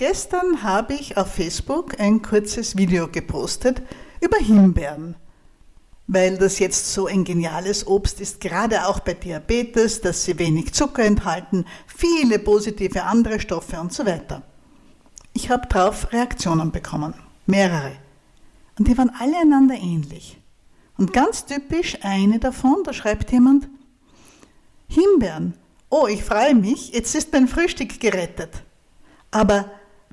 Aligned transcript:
Gestern 0.00 0.62
habe 0.62 0.94
ich 0.94 1.18
auf 1.18 1.34
Facebook 1.34 2.00
ein 2.00 2.22
kurzes 2.22 2.78
Video 2.78 3.06
gepostet 3.06 3.82
über 4.22 4.38
Himbeeren, 4.38 5.14
weil 6.06 6.38
das 6.38 6.58
jetzt 6.58 6.94
so 6.94 7.06
ein 7.06 7.22
geniales 7.22 7.86
Obst 7.86 8.18
ist, 8.18 8.40
gerade 8.40 8.86
auch 8.86 9.00
bei 9.00 9.12
Diabetes, 9.12 10.00
dass 10.00 10.24
sie 10.24 10.38
wenig 10.38 10.72
Zucker 10.72 11.04
enthalten, 11.04 11.66
viele 11.86 12.38
positive 12.38 13.02
andere 13.02 13.40
Stoffe 13.40 13.78
und 13.78 13.92
so 13.92 14.06
weiter. 14.06 14.40
Ich 15.34 15.50
habe 15.50 15.68
darauf 15.68 16.10
Reaktionen 16.14 16.72
bekommen, 16.72 17.12
mehrere. 17.44 17.92
Und 18.78 18.88
die 18.88 18.96
waren 18.96 19.12
alle 19.18 19.36
einander 19.36 19.74
ähnlich. 19.74 20.38
Und 20.96 21.12
ganz 21.12 21.44
typisch 21.44 21.98
eine 22.00 22.38
davon, 22.38 22.84
da 22.84 22.94
schreibt 22.94 23.32
jemand, 23.32 23.68
Himbeeren, 24.88 25.58
oh, 25.90 26.06
ich 26.06 26.24
freue 26.24 26.54
mich, 26.54 26.94
jetzt 26.94 27.14
ist 27.14 27.34
mein 27.34 27.48
Frühstück 27.48 28.00
gerettet. 28.00 28.62
Aber 29.30 29.70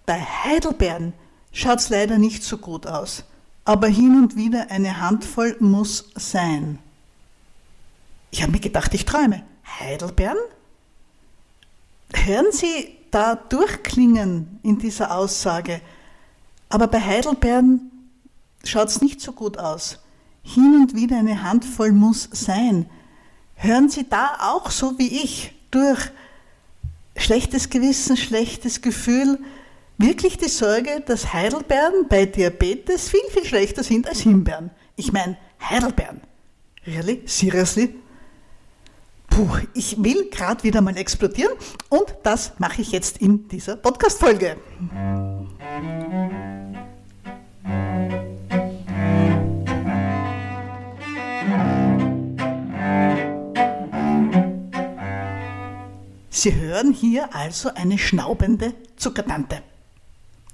bei 0.07 0.19
Heidelbeeren 0.21 1.13
schaut 1.51 1.79
es 1.79 1.89
leider 1.89 2.17
nicht 2.17 2.43
so 2.43 2.57
gut 2.57 2.87
aus. 2.87 3.25
Aber 3.65 3.87
hin 3.87 4.17
und 4.23 4.35
wieder 4.35 4.71
eine 4.71 5.01
Handvoll 5.01 5.57
muss 5.59 6.09
sein. 6.15 6.79
Ich 8.31 8.41
habe 8.41 8.53
mir 8.53 8.61
gedacht, 8.61 8.93
ich 8.93 9.05
träume. 9.05 9.43
Heidelbeeren? 9.79 10.37
Hören 12.13 12.51
Sie 12.51 12.95
da 13.11 13.35
durchklingen 13.35 14.59
in 14.63 14.79
dieser 14.79 15.13
Aussage. 15.13 15.81
Aber 16.69 16.87
bei 16.87 17.01
Heidelbeeren 17.01 17.91
schaut 18.63 18.87
es 18.87 19.01
nicht 19.01 19.19
so 19.19 19.33
gut 19.33 19.57
aus. 19.57 19.99
Hin 20.41 20.79
und 20.81 20.95
wieder 20.95 21.17
eine 21.17 21.43
Handvoll 21.43 21.91
muss 21.91 22.29
sein. 22.31 22.89
Hören 23.55 23.89
Sie 23.89 24.07
da 24.07 24.37
auch 24.39 24.71
so 24.71 24.97
wie 24.97 25.21
ich 25.21 25.53
durch 25.69 25.99
schlechtes 27.17 27.69
Gewissen, 27.69 28.15
schlechtes 28.15 28.81
Gefühl, 28.81 29.39
wirklich 29.97 30.37
die 30.37 30.49
Sorge, 30.49 31.01
dass 31.05 31.33
Heidelbeeren 31.33 32.07
bei 32.07 32.25
Diabetes 32.25 33.09
viel, 33.09 33.19
viel 33.29 33.45
schlechter 33.45 33.83
sind 33.83 34.07
als 34.07 34.21
Himbeeren. 34.21 34.71
Ich 34.95 35.11
meine, 35.11 35.37
Heidelbeeren. 35.61 36.21
Really? 36.85 37.23
Seriously? 37.25 37.95
Puh, 39.29 39.57
ich 39.73 40.01
will 40.01 40.29
gerade 40.29 40.63
wieder 40.63 40.81
mal 40.81 40.97
explodieren 40.97 41.53
und 41.89 42.05
das 42.23 42.53
mache 42.59 42.81
ich 42.81 42.91
jetzt 42.91 43.17
in 43.17 43.47
dieser 43.47 43.75
Podcast-Folge. 43.75 44.57
Sie 56.29 56.55
hören 56.55 56.93
hier 56.93 57.35
also 57.35 57.69
eine 57.75 57.97
schnaubende 57.97 58.73
Zuckertante. 58.95 59.61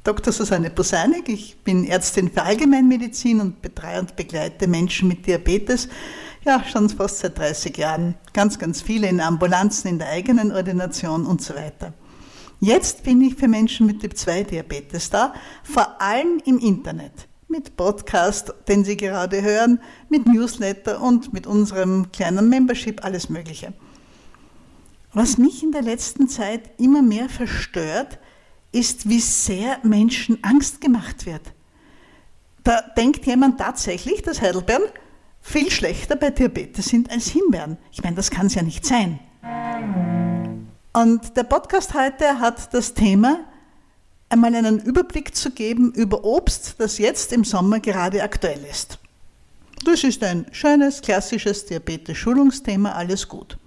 Dr. 0.03 0.33
Susanne 0.33 0.69
Poseinig, 0.69 1.29
ich 1.29 1.57
bin 1.63 1.87
Ärztin 1.87 2.29
für 2.29 2.43
Allgemeinmedizin 2.43 3.39
und 3.39 3.61
betreue 3.61 4.01
und 4.01 4.17
begleite 4.17 4.67
Menschen 4.67 5.07
mit 5.07 5.25
Diabetes, 5.25 5.87
ja, 6.43 6.61
schon 6.65 6.89
fast 6.89 7.19
seit 7.19 7.37
30 7.37 7.77
Jahren. 7.77 8.15
Ganz, 8.33 8.59
ganz 8.59 8.81
viele 8.81 9.07
in 9.07 9.21
Ambulanzen, 9.21 9.89
in 9.89 9.99
der 9.99 10.09
eigenen 10.09 10.51
Ordination 10.51 11.25
und 11.25 11.41
so 11.41 11.55
weiter. 11.55 11.93
Jetzt 12.59 13.03
bin 13.03 13.21
ich 13.21 13.35
für 13.35 13.47
Menschen 13.47 13.87
mit 13.87 14.01
Typ 14.01 14.17
2 14.17 14.43
Diabetes 14.43 15.09
da, 15.09 15.33
vor 15.63 16.01
allem 16.01 16.41
im 16.43 16.59
Internet. 16.59 17.29
Mit 17.47 17.77
Podcast, 17.77 18.53
den 18.67 18.83
Sie 18.83 18.97
gerade 18.97 19.41
hören, 19.41 19.79
mit 20.09 20.25
Newsletter 20.25 21.01
und 21.01 21.31
mit 21.31 21.47
unserem 21.47 22.11
kleinen 22.11 22.49
Membership, 22.49 23.05
alles 23.05 23.29
Mögliche. 23.29 23.71
Was 25.13 25.37
mich 25.37 25.63
in 25.63 25.71
der 25.71 25.83
letzten 25.83 26.27
Zeit 26.27 26.71
immer 26.77 27.01
mehr 27.01 27.29
verstört, 27.29 28.19
ist, 28.73 29.07
wie 29.07 29.19
sehr 29.19 29.79
Menschen 29.83 30.43
Angst 30.43 30.81
gemacht 30.81 31.25
wird. 31.25 31.53
Da 32.63 32.81
denkt 32.97 33.25
jemand 33.25 33.59
tatsächlich, 33.59 34.21
dass 34.21 34.41
Heidelbeeren 34.41 34.83
viel 35.41 35.69
schlechter 35.69 36.15
bei 36.15 36.29
Diabetes 36.31 36.85
sind 36.85 37.11
als 37.11 37.27
Himbeeren. 37.27 37.77
Ich 37.91 38.03
meine, 38.03 38.15
das 38.15 38.31
kann 38.31 38.47
es 38.47 38.55
ja 38.55 38.61
nicht 38.61 38.85
sein. 38.85 39.19
Und 40.93 41.35
der 41.35 41.43
Podcast 41.43 41.93
heute 41.93 42.39
hat 42.39 42.73
das 42.73 42.93
Thema, 42.93 43.45
einmal 44.29 44.55
einen 44.55 44.79
Überblick 44.79 45.35
zu 45.35 45.51
geben 45.51 45.91
über 45.93 46.23
Obst, 46.23 46.75
das 46.77 46.97
jetzt 46.97 47.33
im 47.33 47.43
Sommer 47.43 47.79
gerade 47.79 48.23
aktuell 48.23 48.63
ist. 48.69 48.97
Das 49.85 50.03
ist 50.03 50.23
ein 50.23 50.45
schönes, 50.51 51.01
klassisches 51.01 51.65
Diabetes-Schulungsthema, 51.65 52.93
alles 52.93 53.27
gut. 53.27 53.57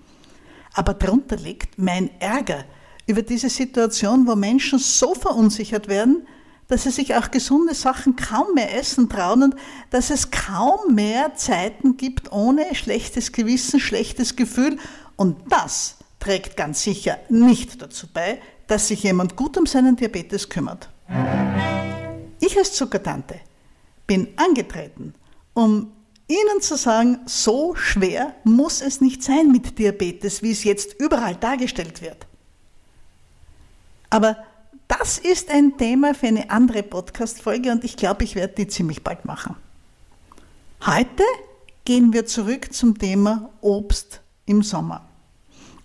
Aber 0.72 0.94
darunter 0.94 1.36
liegt 1.36 1.78
mein 1.78 2.10
Ärger 2.20 2.64
über 3.06 3.22
diese 3.22 3.48
Situation, 3.48 4.26
wo 4.26 4.34
Menschen 4.34 4.78
so 4.78 5.14
verunsichert 5.14 5.88
werden, 5.88 6.26
dass 6.68 6.82
sie 6.82 6.90
sich 6.90 7.14
auch 7.14 7.30
gesunde 7.30 7.74
Sachen 7.74 8.16
kaum 8.16 8.54
mehr 8.54 8.76
essen 8.76 9.08
trauen 9.08 9.44
und 9.44 9.54
dass 9.90 10.10
es 10.10 10.30
kaum 10.30 10.94
mehr 10.94 11.34
Zeiten 11.34 11.96
gibt 11.96 12.32
ohne 12.32 12.74
schlechtes 12.74 13.30
Gewissen, 13.32 13.78
schlechtes 13.78 14.34
Gefühl. 14.34 14.78
Und 15.14 15.36
das 15.48 15.96
trägt 16.18 16.56
ganz 16.56 16.82
sicher 16.82 17.18
nicht 17.28 17.80
dazu 17.80 18.08
bei, 18.12 18.40
dass 18.66 18.88
sich 18.88 19.04
jemand 19.04 19.36
gut 19.36 19.56
um 19.56 19.66
seinen 19.66 19.94
Diabetes 19.94 20.48
kümmert. 20.48 20.90
Ich 22.40 22.58
als 22.58 22.72
Zuckertante 22.72 23.36
bin 24.08 24.28
angetreten, 24.36 25.14
um 25.54 25.92
Ihnen 26.28 26.60
zu 26.60 26.76
sagen, 26.76 27.20
so 27.26 27.76
schwer 27.76 28.34
muss 28.42 28.80
es 28.80 29.00
nicht 29.00 29.22
sein 29.22 29.52
mit 29.52 29.78
Diabetes, 29.78 30.42
wie 30.42 30.50
es 30.50 30.64
jetzt 30.64 31.00
überall 31.00 31.36
dargestellt 31.36 32.02
wird. 32.02 32.26
Aber 34.16 34.38
das 34.88 35.18
ist 35.18 35.50
ein 35.50 35.76
Thema 35.76 36.14
für 36.14 36.28
eine 36.28 36.48
andere 36.48 36.82
Podcast-Folge 36.82 37.70
und 37.70 37.84
ich 37.84 37.98
glaube, 37.98 38.24
ich 38.24 38.34
werde 38.34 38.54
die 38.54 38.66
ziemlich 38.66 39.04
bald 39.04 39.26
machen. 39.26 39.56
Heute 40.86 41.22
gehen 41.84 42.14
wir 42.14 42.24
zurück 42.24 42.72
zum 42.72 42.96
Thema 42.96 43.50
Obst 43.60 44.22
im 44.46 44.62
Sommer. 44.62 45.06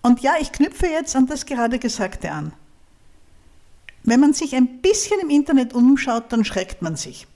Und 0.00 0.20
ja, 0.20 0.36
ich 0.40 0.50
knüpfe 0.50 0.86
jetzt 0.86 1.14
an 1.14 1.26
das 1.26 1.44
gerade 1.44 1.78
Gesagte 1.78 2.32
an. 2.32 2.54
Wenn 4.02 4.20
man 4.20 4.32
sich 4.32 4.56
ein 4.56 4.80
bisschen 4.80 5.20
im 5.20 5.28
Internet 5.28 5.74
umschaut, 5.74 6.32
dann 6.32 6.46
schreckt 6.46 6.80
man 6.80 6.96
sich. 6.96 7.26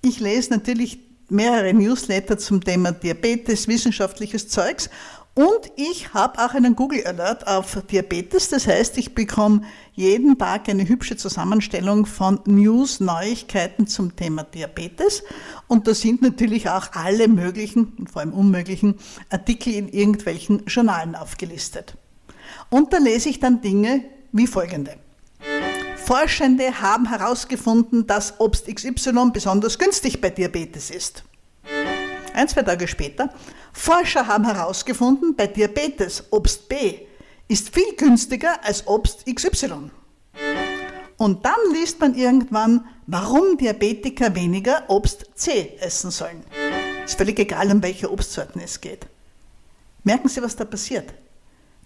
Ich 0.00 0.18
lese 0.18 0.48
natürlich 0.48 0.98
mehrere 1.28 1.74
Newsletter 1.74 2.38
zum 2.38 2.64
Thema 2.64 2.92
Diabetes, 2.92 3.68
wissenschaftliches 3.68 4.48
Zeugs 4.48 4.88
und 5.34 5.72
ich 5.76 6.12
habe 6.12 6.44
auch 6.44 6.52
einen 6.52 6.76
Google 6.76 7.06
Alert 7.06 7.46
auf 7.46 7.82
Diabetes. 7.90 8.50
Das 8.50 8.66
heißt, 8.66 8.98
ich 8.98 9.14
bekomme 9.14 9.62
jeden 9.94 10.36
Tag 10.36 10.68
eine 10.68 10.86
hübsche 10.86 11.16
Zusammenstellung 11.16 12.04
von 12.04 12.40
News, 12.44 13.00
Neuigkeiten 13.00 13.86
zum 13.86 14.14
Thema 14.14 14.44
Diabetes. 14.44 15.22
Und 15.68 15.86
da 15.86 15.94
sind 15.94 16.20
natürlich 16.20 16.68
auch 16.68 16.92
alle 16.92 17.28
möglichen 17.28 17.94
und 17.98 18.10
vor 18.10 18.20
allem 18.20 18.34
unmöglichen 18.34 18.96
Artikel 19.30 19.72
in 19.72 19.88
irgendwelchen 19.88 20.66
Journalen 20.66 21.14
aufgelistet. 21.14 21.96
Und 22.68 22.92
da 22.92 22.98
lese 22.98 23.30
ich 23.30 23.40
dann 23.40 23.62
Dinge 23.62 24.04
wie 24.32 24.46
folgende. 24.46 24.96
Forschende 25.96 26.82
haben 26.82 27.08
herausgefunden, 27.08 28.06
dass 28.06 28.38
Obst 28.38 28.66
XY 28.66 29.30
besonders 29.32 29.78
günstig 29.78 30.20
bei 30.20 30.28
Diabetes 30.28 30.90
ist. 30.90 31.24
Ein, 32.34 32.48
zwei 32.48 32.62
Tage 32.62 32.88
später, 32.88 33.32
Forscher 33.72 34.26
haben 34.26 34.44
herausgefunden, 34.44 35.36
bei 35.36 35.46
Diabetes 35.46 36.24
Obst 36.30 36.68
B 36.68 37.00
ist 37.48 37.74
viel 37.74 37.94
günstiger 37.96 38.64
als 38.64 38.86
Obst 38.86 39.26
XY. 39.26 39.90
Und 41.18 41.44
dann 41.44 41.58
liest 41.72 42.00
man 42.00 42.14
irgendwann, 42.14 42.86
warum 43.06 43.58
Diabetiker 43.58 44.34
weniger 44.34 44.84
Obst 44.88 45.26
C 45.34 45.76
essen 45.80 46.10
sollen. 46.10 46.42
Ist 47.04 47.18
völlig 47.18 47.38
egal, 47.38 47.70
um 47.70 47.82
welche 47.82 48.10
Obstsorten 48.10 48.60
es 48.62 48.80
geht. 48.80 49.06
Merken 50.04 50.28
Sie, 50.28 50.42
was 50.42 50.56
da 50.56 50.64
passiert? 50.64 51.12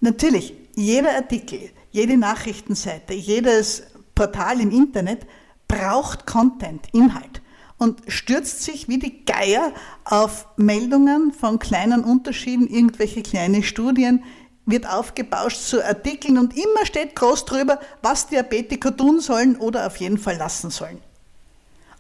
Natürlich, 0.01 0.55
jeder 0.75 1.17
Artikel, 1.17 1.71
jede 1.91 2.17
Nachrichtenseite, 2.17 3.15
jedes 3.15 3.83
Portal 4.15 4.61
im 4.61 4.71
Internet 4.71 5.27
braucht 5.67 6.27
Content, 6.27 6.87
Inhalt 6.93 7.43
und 7.79 8.01
stürzt 8.09 8.63
sich 8.63 8.89
wie 8.89 8.99
die 8.99 9.25
Geier 9.25 9.73
auf 10.05 10.47
Meldungen 10.57 11.33
von 11.33 11.59
kleinen 11.59 12.05
Unterschieden, 12.05 12.69
irgendwelche 12.69 13.23
kleine 13.23 13.63
Studien, 13.63 14.23
wird 14.65 14.89
aufgebauscht 14.89 15.61
zu 15.61 15.85
Artikeln 15.85 16.39
und 16.39 16.57
immer 16.57 16.85
steht 16.85 17.15
groß 17.15 17.45
drüber, 17.45 17.79
was 18.03 18.27
Diabetiker 18.27 18.97
tun 18.97 19.21
sollen 19.21 19.57
oder 19.57 19.87
auf 19.87 19.97
jeden 19.97 20.19
Fall 20.19 20.37
lassen 20.37 20.71
sollen. 20.71 20.99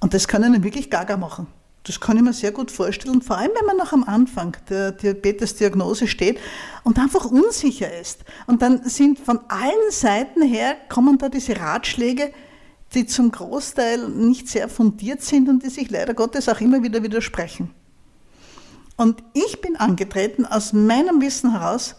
Und 0.00 0.14
das 0.14 0.26
kann 0.26 0.42
einen 0.42 0.64
wirklich 0.64 0.90
gaga 0.90 1.16
machen. 1.16 1.46
Das 1.84 2.00
kann 2.00 2.16
ich 2.16 2.22
mir 2.24 2.32
sehr 2.32 2.50
gut 2.50 2.72
vorstellen, 2.72 3.22
vor 3.22 3.38
allem 3.38 3.52
wenn 3.56 3.66
man 3.66 3.76
noch 3.76 3.92
am 3.92 4.02
Anfang 4.02 4.56
der 4.68 4.90
Diabetes-Diagnose 4.90 6.08
steht 6.08 6.40
und 6.82 6.98
einfach 6.98 7.26
unsicher 7.26 7.96
ist. 7.96 8.24
Und 8.48 8.60
dann 8.60 8.82
sind 8.88 9.20
von 9.20 9.38
allen 9.46 9.90
Seiten 9.90 10.42
her, 10.42 10.76
kommen 10.88 11.16
da 11.16 11.28
diese 11.28 11.56
Ratschläge, 11.56 12.32
die 12.94 13.06
zum 13.06 13.30
Großteil 13.30 14.08
nicht 14.08 14.48
sehr 14.48 14.68
fundiert 14.68 15.22
sind 15.22 15.48
und 15.48 15.62
die 15.62 15.70
sich 15.70 15.90
leider 15.90 16.14
Gottes 16.14 16.48
auch 16.48 16.60
immer 16.60 16.82
wieder 16.82 17.02
widersprechen. 17.02 17.70
Und 18.96 19.22
ich 19.34 19.60
bin 19.60 19.76
angetreten, 19.76 20.46
aus 20.46 20.72
meinem 20.72 21.20
Wissen 21.20 21.52
heraus, 21.52 21.96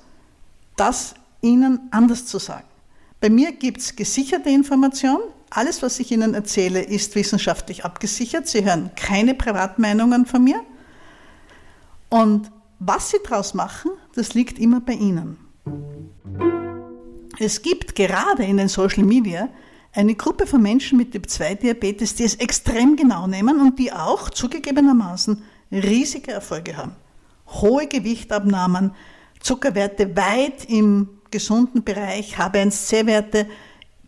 das 0.75 1.13
Ihnen 1.41 1.87
anders 1.91 2.25
zu 2.25 2.39
sagen. 2.39 2.65
Bei 3.19 3.29
mir 3.29 3.51
gibt 3.51 3.81
es 3.81 3.95
gesicherte 3.95 4.49
Information, 4.49 5.19
alles, 5.49 5.81
was 5.81 5.99
ich 5.99 6.11
Ihnen 6.11 6.33
erzähle, 6.33 6.81
ist 6.81 7.15
wissenschaftlich 7.15 7.85
abgesichert. 7.85 8.47
Sie 8.47 8.65
hören 8.65 8.91
keine 8.95 9.33
Privatmeinungen 9.33 10.25
von 10.25 10.43
mir. 10.43 10.61
Und 12.09 12.51
was 12.79 13.11
Sie 13.11 13.17
daraus 13.23 13.53
machen, 13.53 13.91
das 14.15 14.33
liegt 14.33 14.59
immer 14.59 14.81
bei 14.81 14.93
Ihnen. 14.93 15.37
Es 17.39 17.61
gibt 17.61 17.95
gerade 17.95 18.43
in 18.43 18.57
den 18.57 18.67
Social 18.67 19.03
Media 19.03 19.49
eine 19.93 20.15
Gruppe 20.15 20.47
von 20.47 20.61
Menschen 20.61 20.97
mit 20.97 21.11
Typ-2-Diabetes, 21.11 22.15
die 22.15 22.23
es 22.23 22.35
extrem 22.35 22.95
genau 22.95 23.27
nehmen 23.27 23.59
und 23.59 23.79
die 23.79 23.91
auch 23.91 24.29
zugegebenermaßen 24.29 25.41
riesige 25.71 26.31
Erfolge 26.31 26.77
haben. 26.77 26.95
Hohe 27.47 27.87
Gewichtabnahmen, 27.87 28.91
Zuckerwerte 29.39 30.15
weit 30.15 30.65
im 30.69 31.09
gesunden 31.31 31.83
Bereich, 31.83 32.37
HbA1c-Werte 32.37 33.47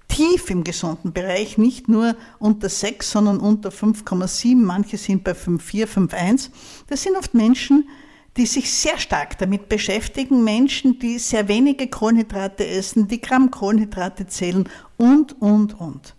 tief 0.08 0.50
im 0.50 0.64
gesunden 0.64 1.14
Bereich, 1.14 1.58
nicht 1.58 1.88
nur 1.88 2.16
unter 2.40 2.68
6, 2.68 3.12
sondern 3.12 3.40
unter 3.40 3.70
5,7, 3.70 4.56
manche 4.56 4.98
sind 4.98 5.24
bei 5.24 5.32
5,4, 5.32 5.86
5,1. 5.86 6.50
Das 6.88 7.04
sind 7.04 7.16
oft 7.16 7.34
Menschen, 7.34 7.88
die 7.88 8.09
sich 8.46 8.72
sehr 8.72 8.98
stark 8.98 9.38
damit 9.38 9.70
beschäftigen, 9.70 10.44
Menschen, 10.44 11.00
die 11.00 11.20
sehr 11.20 11.48
wenige 11.48 11.88
Kohlenhydrate 11.88 12.66
essen, 12.66 13.08
die 13.08 13.22
Gramm 13.22 13.52
Kohlenhydrate 13.52 14.28
zählen 14.28 14.68
und, 14.98 15.42
und, 15.42 15.80
und. 15.80 16.16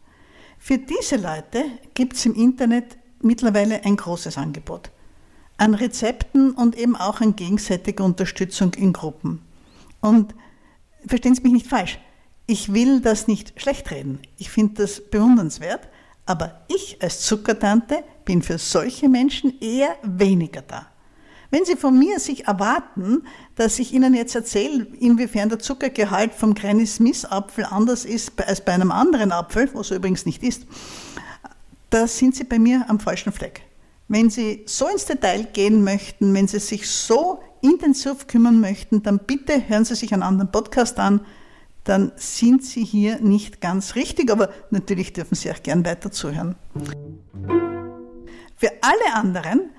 Für 0.59 0.79
diese 0.79 1.17
Leute 1.17 1.65
gibt 1.95 2.15
es 2.15 2.27
im 2.27 2.35
Internet 2.35 2.99
mittlerweile 3.23 3.85
ein 3.85 3.97
großes 3.97 4.37
Angebot 4.37 4.91
an 5.57 5.75
Rezepten 5.75 6.53
und 6.53 6.77
eben 6.77 6.97
auch 6.97 7.21
an 7.21 7.37
gegenseitiger 7.37 8.03
Unterstützung 8.05 8.73
in 8.75 8.95
Gruppen. 8.95 9.43
Und 10.01 10.35
verstehen 11.07 11.35
Sie 11.35 11.43
mich 11.43 11.53
nicht 11.53 11.67
falsch, 11.67 11.99
ich 12.47 12.73
will 12.73 13.01
das 13.01 13.29
nicht 13.29 13.61
schlecht 13.61 13.91
reden. 13.91 14.21
Ich 14.39 14.51
finde 14.51 14.83
das 14.83 15.01
bewundernswert, 15.01 15.89
aber 16.25 16.63
ich 16.69 17.01
als 17.03 17.21
Zuckertante 17.21 18.03
bin 18.25 18.43
für 18.43 18.59
solche 18.59 19.09
Menschen 19.09 19.61
eher 19.61 19.97
weniger 20.03 20.63
da. 20.63 20.90
Wenn 21.51 21.65
Sie 21.65 21.75
von 21.75 21.99
mir 21.99 22.21
sich 22.21 22.47
erwarten, 22.47 23.25
dass 23.57 23.79
ich 23.81 23.93
Ihnen 23.93 24.15
jetzt 24.15 24.37
erzähle, 24.37 24.87
inwiefern 25.01 25.49
der 25.49 25.59
Zuckergehalt 25.59 26.33
vom 26.33 26.55
Granny 26.55 26.87
Smith 26.87 27.25
Apfel 27.25 27.65
anders 27.65 28.05
ist 28.05 28.33
als 28.41 28.65
bei 28.65 28.73
einem 28.73 28.93
anderen 28.93 29.33
Apfel, 29.33 29.69
was 29.75 29.91
er 29.91 29.97
übrigens 29.97 30.27
nicht 30.27 30.45
ist, 30.45 30.67
da 31.91 32.07
sind 32.07 32.37
Sie 32.37 32.45
bei 32.45 32.61
mir 32.61 32.85
am 32.89 33.01
falschen 33.01 33.33
Fleck. 33.33 33.63
Wenn 34.07 34.31
Sie 34.31 34.63
so 34.67 34.87
ins 34.89 35.07
Detail 35.07 35.49
gehen 35.53 35.83
möchten, 35.83 36.33
wenn 36.35 36.47
Sie 36.47 36.61
sich 36.61 36.89
so 36.89 37.41
intensiv 37.63 38.29
kümmern 38.29 38.61
möchten, 38.61 39.03
dann 39.03 39.19
bitte 39.19 39.69
hören 39.69 39.85
Sie 39.85 39.97
sich 39.97 40.13
einen 40.13 40.23
anderen 40.23 40.53
Podcast 40.53 40.99
an. 41.01 41.21
Dann 41.83 42.13
sind 42.15 42.65
Sie 42.65 42.85
hier 42.85 43.21
nicht 43.21 43.61
ganz 43.61 43.97
richtig, 43.97 44.31
aber 44.31 44.51
natürlich 44.71 45.13
dürfen 45.13 45.35
Sie 45.35 45.51
auch 45.51 45.63
gern 45.63 45.85
weiter 45.85 46.13
zuhören. 46.13 46.55
Für 48.57 48.71
alle 48.83 49.15
anderen, 49.15 49.71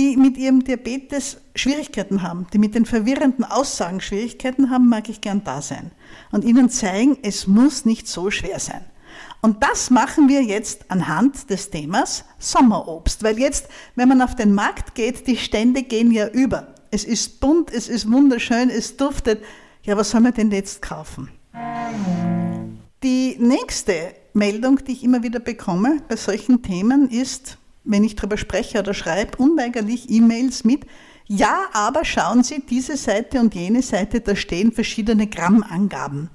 die 0.00 0.16
mit 0.16 0.38
ihrem 0.38 0.64
Diabetes 0.64 1.36
Schwierigkeiten 1.54 2.22
haben, 2.22 2.46
die 2.54 2.58
mit 2.58 2.74
den 2.74 2.86
verwirrenden 2.86 3.44
Aussagen 3.44 4.00
Schwierigkeiten 4.00 4.70
haben, 4.70 4.88
mag 4.88 5.10
ich 5.10 5.20
gern 5.20 5.44
da 5.44 5.60
sein 5.60 5.90
und 6.32 6.42
Ihnen 6.42 6.70
zeigen, 6.70 7.18
es 7.22 7.46
muss 7.46 7.84
nicht 7.84 8.08
so 8.08 8.30
schwer 8.30 8.58
sein. 8.58 8.80
Und 9.42 9.62
das 9.62 9.90
machen 9.90 10.30
wir 10.30 10.42
jetzt 10.42 10.90
anhand 10.90 11.50
des 11.50 11.68
Themas 11.68 12.24
Sommerobst, 12.38 13.22
weil 13.22 13.38
jetzt, 13.38 13.68
wenn 13.94 14.08
man 14.08 14.22
auf 14.22 14.34
den 14.34 14.54
Markt 14.54 14.94
geht, 14.94 15.26
die 15.26 15.36
Stände 15.36 15.82
gehen 15.82 16.10
ja 16.12 16.28
über. 16.28 16.74
Es 16.90 17.04
ist 17.04 17.38
bunt, 17.40 17.70
es 17.70 17.90
ist 17.90 18.10
wunderschön, 18.10 18.70
es 18.70 18.96
duftet. 18.96 19.42
Ja, 19.82 19.98
was 19.98 20.10
soll 20.10 20.22
man 20.22 20.32
denn 20.32 20.50
jetzt 20.50 20.80
kaufen? 20.80 21.28
Die 23.02 23.36
nächste 23.38 24.14
Meldung, 24.32 24.82
die 24.82 24.92
ich 24.92 25.04
immer 25.04 25.22
wieder 25.22 25.40
bekomme 25.40 26.02
bei 26.08 26.16
solchen 26.16 26.62
Themen, 26.62 27.10
ist, 27.10 27.58
wenn 27.90 28.04
ich 28.04 28.16
darüber 28.16 28.36
spreche 28.36 28.78
oder 28.78 28.94
schreibe, 28.94 29.36
unweigerlich 29.38 30.10
E-Mails 30.10 30.64
mit, 30.64 30.86
ja, 31.26 31.66
aber 31.72 32.04
schauen 32.04 32.42
Sie, 32.42 32.64
diese 32.66 32.96
Seite 32.96 33.38
und 33.38 33.54
jene 33.54 33.82
Seite, 33.82 34.20
da 34.20 34.34
stehen 34.34 34.72
verschiedene 34.72 35.28
Grammangaben 35.28 36.28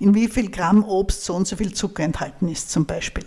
in 0.00 0.14
wie 0.14 0.28
viel 0.28 0.50
Gramm 0.50 0.82
Obst 0.82 1.24
so 1.24 1.34
und 1.34 1.46
so 1.46 1.56
viel 1.56 1.72
Zucker 1.72 2.02
enthalten 2.02 2.48
ist 2.48 2.70
zum 2.70 2.86
Beispiel. 2.86 3.24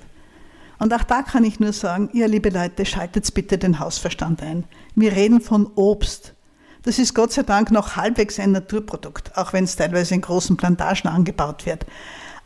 Und 0.79 0.93
auch 0.93 1.03
da 1.03 1.21
kann 1.21 1.45
ich 1.45 1.59
nur 1.59 1.71
sagen, 1.71 2.09
ihr 2.13 2.27
liebe 2.27 2.49
Leute, 2.49 2.85
schaltet 2.85 3.31
bitte 3.33 3.57
den 3.57 3.79
Hausverstand 3.79 4.41
ein. 4.41 4.65
Wir 4.95 5.13
reden 5.13 5.39
von 5.39 5.67
Obst. 5.75 6.33
Das 6.81 6.99
ist 6.99 7.13
Gott 7.13 7.31
sei 7.31 7.43
Dank 7.43 7.71
noch 7.71 7.95
halbwegs 7.95 8.39
ein 8.39 8.51
Naturprodukt, 8.51 9.37
auch 9.37 9.53
wenn 9.53 9.63
es 9.63 9.77
teilweise 9.77 10.15
in 10.15 10.21
großen 10.21 10.57
Plantagen 10.57 11.07
angebaut 11.07 11.65
wird. 11.65 11.85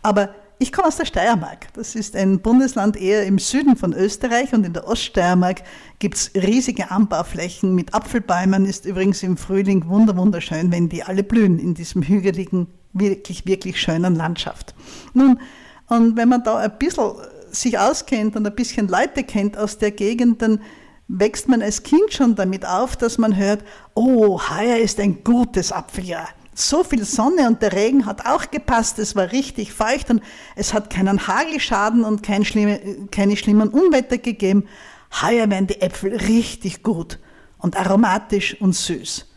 Aber 0.04 0.30
ich 0.60 0.72
komme 0.72 0.88
aus 0.88 0.98
der 0.98 1.06
Steiermark. 1.06 1.72
Das 1.74 1.94
ist 1.94 2.16
ein 2.16 2.40
Bundesland 2.40 2.98
eher 2.98 3.26
im 3.26 3.38
Süden 3.38 3.76
von 3.76 3.94
Österreich 3.94 4.54
und 4.54 4.66
in 4.66 4.74
der 4.74 4.88
Oststeiermark 4.88 5.62
gibt 6.00 6.16
es 6.16 6.32
riesige 6.34 6.90
Anbauflächen 6.90 7.76
mit 7.76 7.94
Apfelbäumen. 7.94 8.66
Ist 8.66 8.86
übrigens 8.86 9.22
im 9.22 9.38
Frühling 9.38 9.88
wunderschön, 9.88 10.72
wenn 10.72 10.90
die 10.90 11.04
alle 11.04 11.24
blühen 11.24 11.60
in 11.60 11.76
diesem 11.76 12.02
hügeligen 12.02 12.68
wirklich, 12.94 13.46
wirklich 13.46 13.80
schönen 13.80 14.16
Landschaft. 14.16 14.74
Nun, 15.14 15.40
und 15.90 16.18
wenn 16.18 16.30
man 16.30 16.44
da 16.44 16.58
ein 16.58 16.78
bisschen 16.80 17.12
sich 17.52 17.78
auskennt 17.78 18.36
und 18.36 18.46
ein 18.46 18.56
bisschen 18.56 18.88
Leute 18.88 19.24
kennt 19.24 19.58
aus 19.58 19.78
der 19.78 19.92
Gegend, 19.92 20.42
dann 20.42 20.60
wächst 21.08 21.48
man 21.48 21.62
als 21.62 21.84
Kind 21.84 22.12
schon 22.12 22.36
damit 22.36 22.66
auf, 22.66 22.98
dass 22.98 23.18
man 23.18 23.38
hört, 23.38 23.64
oh, 23.94 24.42
heuer 24.50 24.78
ist 24.78 25.00
ein 25.00 25.24
gutes 25.24 25.72
Apfeljahr. 25.72 26.28
So 26.60 26.84
viel 26.84 27.06
Sonne 27.06 27.48
und 27.48 27.62
der 27.62 27.74
Regen 27.74 28.08
hat 28.08 28.26
auch 28.26 28.50
gepasst, 28.50 28.98
es 28.98 29.16
war 29.16 29.32
richtig 29.32 29.74
feucht 29.74 30.10
und 30.10 30.24
es 30.56 30.74
hat 30.74 30.90
keinen 30.90 31.28
Hagelschaden 31.28 32.04
und 32.04 32.24
kein 32.24 32.46
schlimme, 32.46 32.80
keine 33.12 33.38
schlimmen 33.38 33.70
Unwetter 33.70 34.18
gegeben. 34.18 34.64
Heuer 35.22 35.48
werden 35.52 35.68
die 35.68 35.80
Äpfel 35.82 36.16
richtig 36.16 36.82
gut 36.82 37.20
und 37.60 37.78
aromatisch 37.78 38.60
und 38.60 38.74
süß. 38.74 39.28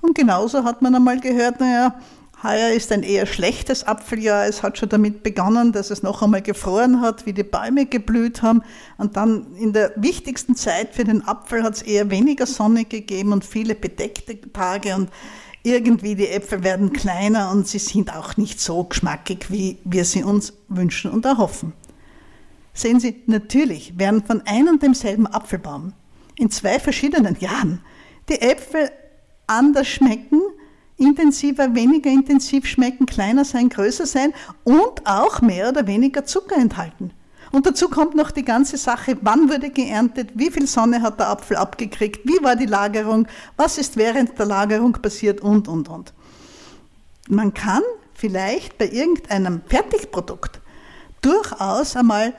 Und 0.00 0.14
genauso 0.14 0.64
hat 0.64 0.80
man 0.80 0.94
einmal 0.94 1.20
gehört, 1.20 1.60
naja, 1.60 2.00
Heuer 2.42 2.70
ist 2.70 2.90
ein 2.92 3.02
eher 3.02 3.26
schlechtes 3.26 3.86
Apfeljahr. 3.86 4.46
Es 4.46 4.62
hat 4.62 4.78
schon 4.78 4.88
damit 4.88 5.22
begonnen, 5.22 5.72
dass 5.72 5.90
es 5.90 6.02
noch 6.02 6.22
einmal 6.22 6.40
gefroren 6.40 7.02
hat, 7.02 7.26
wie 7.26 7.34
die 7.34 7.42
Bäume 7.42 7.84
geblüht 7.84 8.40
haben. 8.40 8.62
Und 8.96 9.18
dann 9.18 9.54
in 9.56 9.74
der 9.74 9.92
wichtigsten 9.96 10.56
Zeit 10.56 10.94
für 10.94 11.04
den 11.04 11.28
Apfel 11.28 11.62
hat 11.62 11.74
es 11.74 11.82
eher 11.82 12.08
weniger 12.08 12.46
Sonne 12.46 12.86
gegeben 12.86 13.32
und 13.32 13.44
viele 13.44 13.74
bedeckte 13.74 14.40
Tage. 14.52 14.94
Und 14.94 15.10
irgendwie 15.62 16.14
die 16.14 16.28
Äpfel 16.28 16.64
werden 16.64 16.92
kleiner 16.92 17.50
und 17.50 17.68
sie 17.68 17.78
sind 17.78 18.14
auch 18.14 18.36
nicht 18.36 18.60
so 18.60 18.84
geschmackig, 18.84 19.50
wie 19.50 19.78
wir 19.84 20.04
sie 20.04 20.22
uns 20.22 20.52
wünschen 20.68 21.10
und 21.10 21.24
erhoffen. 21.24 21.72
Sehen 22.72 23.00
Sie, 23.00 23.22
natürlich 23.26 23.98
werden 23.98 24.24
von 24.24 24.42
einem 24.46 24.68
und 24.68 24.82
demselben 24.82 25.26
Apfelbaum 25.26 25.92
in 26.36 26.50
zwei 26.50 26.78
verschiedenen 26.78 27.36
Jahren 27.40 27.80
die 28.28 28.40
Äpfel 28.40 28.90
anders 29.46 29.88
schmecken 29.88 30.40
intensiver, 31.00 31.74
weniger 31.74 32.10
intensiv 32.10 32.66
schmecken, 32.66 33.06
kleiner 33.06 33.44
sein, 33.44 33.70
größer 33.70 34.06
sein 34.06 34.32
und 34.64 35.06
auch 35.06 35.40
mehr 35.40 35.70
oder 35.70 35.86
weniger 35.86 36.24
Zucker 36.24 36.56
enthalten. 36.56 37.12
Und 37.52 37.66
dazu 37.66 37.88
kommt 37.88 38.14
noch 38.14 38.30
die 38.30 38.44
ganze 38.44 38.76
Sache, 38.76 39.16
wann 39.22 39.50
wurde 39.50 39.70
geerntet, 39.70 40.30
wie 40.34 40.50
viel 40.50 40.66
Sonne 40.66 41.02
hat 41.02 41.18
der 41.18 41.30
Apfel 41.30 41.56
abgekriegt, 41.56 42.20
wie 42.24 42.42
war 42.44 42.54
die 42.54 42.66
Lagerung, 42.66 43.26
was 43.56 43.76
ist 43.76 43.96
während 43.96 44.38
der 44.38 44.46
Lagerung 44.46 44.92
passiert 44.92 45.40
und, 45.40 45.66
und, 45.66 45.88
und. 45.88 46.12
Man 47.28 47.52
kann 47.52 47.82
vielleicht 48.14 48.78
bei 48.78 48.88
irgendeinem 48.88 49.62
Fertigprodukt 49.66 50.60
durchaus 51.22 51.96
einmal 51.96 52.34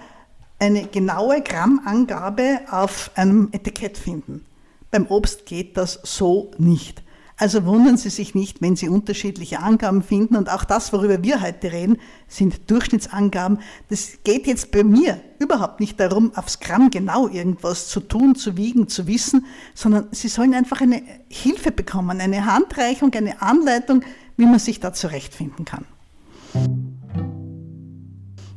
eine 0.59 0.85
genaue 0.87 1.41
Grammangabe 1.41 2.61
auf 2.69 3.11
einem 3.15 3.49
Etikett 3.51 3.97
finden. 3.97 4.45
Beim 4.91 5.07
Obst 5.07 5.45
geht 5.45 5.75
das 5.75 5.99
so 6.03 6.51
nicht. 6.57 7.01
Also 7.41 7.65
wundern 7.65 7.97
Sie 7.97 8.11
sich 8.11 8.35
nicht, 8.35 8.61
wenn 8.61 8.75
Sie 8.75 8.87
unterschiedliche 8.87 9.61
Angaben 9.61 10.03
finden. 10.03 10.35
Und 10.35 10.47
auch 10.47 10.63
das, 10.63 10.93
worüber 10.93 11.23
wir 11.23 11.41
heute 11.41 11.71
reden, 11.71 11.97
sind 12.27 12.69
Durchschnittsangaben. 12.69 13.57
Das 13.89 14.19
geht 14.23 14.45
jetzt 14.45 14.69
bei 14.69 14.83
mir 14.83 15.19
überhaupt 15.39 15.79
nicht 15.79 15.99
darum, 15.99 16.31
aufs 16.35 16.59
Gramm 16.59 16.91
genau 16.91 17.27
irgendwas 17.27 17.87
zu 17.87 17.99
tun, 17.99 18.35
zu 18.35 18.57
wiegen, 18.57 18.89
zu 18.89 19.07
wissen, 19.07 19.47
sondern 19.73 20.07
Sie 20.11 20.27
sollen 20.27 20.53
einfach 20.53 20.81
eine 20.81 21.01
Hilfe 21.29 21.71
bekommen, 21.71 22.21
eine 22.21 22.45
Handreichung, 22.45 23.11
eine 23.15 23.41
Anleitung, 23.41 24.03
wie 24.37 24.45
man 24.45 24.59
sich 24.59 24.79
da 24.79 24.93
zurechtfinden 24.93 25.65
kann. 25.65 25.85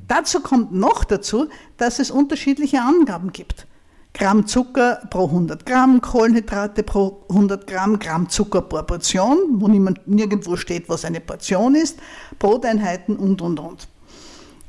Dazu 0.06 0.40
kommt 0.40 0.72
noch 0.72 1.04
dazu, 1.04 1.48
dass 1.78 2.00
es 2.00 2.10
unterschiedliche 2.10 2.82
Angaben 2.82 3.32
gibt. 3.32 3.66
Gramm 4.14 4.46
Zucker 4.46 5.00
pro 5.10 5.26
100 5.26 5.66
Gramm, 5.66 6.00
Kohlenhydrate 6.00 6.84
pro 6.84 7.24
100 7.28 7.66
Gramm, 7.66 7.98
Gramm 7.98 8.28
Zucker 8.28 8.62
pro 8.62 8.82
Portion, 8.84 9.36
wo 9.54 9.66
niemand, 9.66 10.06
nirgendwo 10.06 10.56
steht, 10.56 10.88
was 10.88 11.04
eine 11.04 11.20
Portion 11.20 11.74
ist, 11.74 11.98
Broteinheiten 12.38 13.16
und, 13.16 13.42
und, 13.42 13.58
und. 13.58 13.88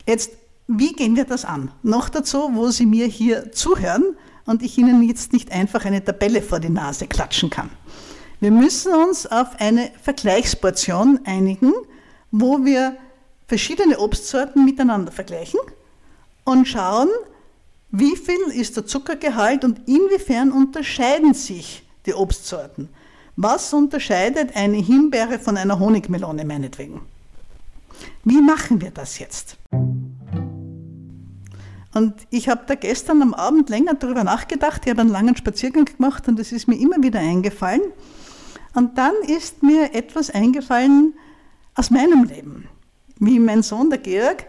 Jetzt, 0.07 0.31
wie 0.67 0.93
gehen 0.93 1.15
wir 1.15 1.25
das 1.25 1.45
an? 1.45 1.71
Noch 1.83 2.09
dazu, 2.09 2.49
wo 2.53 2.71
Sie 2.71 2.87
mir 2.87 3.05
hier 3.05 3.51
zuhören 3.51 4.17
und 4.47 4.63
ich 4.63 4.79
Ihnen 4.79 5.03
jetzt 5.03 5.31
nicht 5.31 5.51
einfach 5.51 5.85
eine 5.85 6.03
Tabelle 6.03 6.41
vor 6.41 6.59
die 6.59 6.69
Nase 6.69 7.05
klatschen 7.05 7.51
kann. 7.51 7.69
Wir 8.39 8.51
müssen 8.51 8.93
uns 8.93 9.27
auf 9.27 9.59
eine 9.59 9.91
Vergleichsportion 10.01 11.19
einigen, 11.23 11.71
wo 12.31 12.65
wir 12.65 12.97
verschiedene 13.47 13.99
Obstsorten 13.99 14.65
miteinander 14.65 15.11
vergleichen 15.11 15.59
und 16.45 16.67
schauen, 16.67 17.09
wie 17.97 18.15
viel 18.17 18.59
ist 18.59 18.75
der 18.75 18.85
Zuckergehalt 18.85 19.63
und 19.63 19.87
inwiefern 19.87 20.51
unterscheiden 20.51 21.33
sich 21.33 21.83
die 22.05 22.13
Obstsorten. 22.13 22.89
Was 23.37 23.73
unterscheidet 23.73 24.55
eine 24.55 24.77
Himbeere 24.77 25.39
von 25.39 25.57
einer 25.57 25.79
Honigmelone 25.79 26.45
meinetwegen? 26.45 27.01
Wie 28.23 28.41
machen 28.41 28.81
wir 28.81 28.91
das 28.91 29.19
jetzt? 29.19 29.57
Und 31.93 32.13
ich 32.29 32.49
habe 32.49 32.63
da 32.67 32.75
gestern 32.75 33.21
am 33.21 33.33
Abend 33.33 33.69
länger 33.69 33.93
darüber 33.93 34.25
nachgedacht. 34.25 34.81
Ich 34.83 34.91
habe 34.91 35.01
einen 35.01 35.11
langen 35.11 35.37
Spaziergang 35.37 35.85
gemacht 35.85 36.27
und 36.27 36.37
es 36.39 36.51
ist 36.51 36.67
mir 36.67 36.77
immer 36.77 37.01
wieder 37.01 37.19
eingefallen. 37.19 37.81
Und 38.73 38.97
dann 38.97 39.13
ist 39.25 39.63
mir 39.63 39.93
etwas 39.93 40.29
eingefallen 40.29 41.13
aus 41.75 41.91
meinem 41.91 42.25
Leben. 42.25 42.67
Wie 43.19 43.39
mein 43.39 43.63
Sohn, 43.63 43.89
der 43.89 43.99
Georg, 43.99 44.45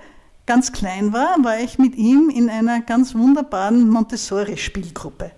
ganz 0.46 0.72
klein 0.72 1.12
war, 1.12 1.36
war 1.42 1.58
ich 1.58 1.78
mit 1.78 1.96
ihm 1.96 2.30
in 2.30 2.48
einer 2.48 2.80
ganz 2.80 3.14
wunderbaren 3.14 3.90
Montessori-Spielgruppe, 3.90 5.32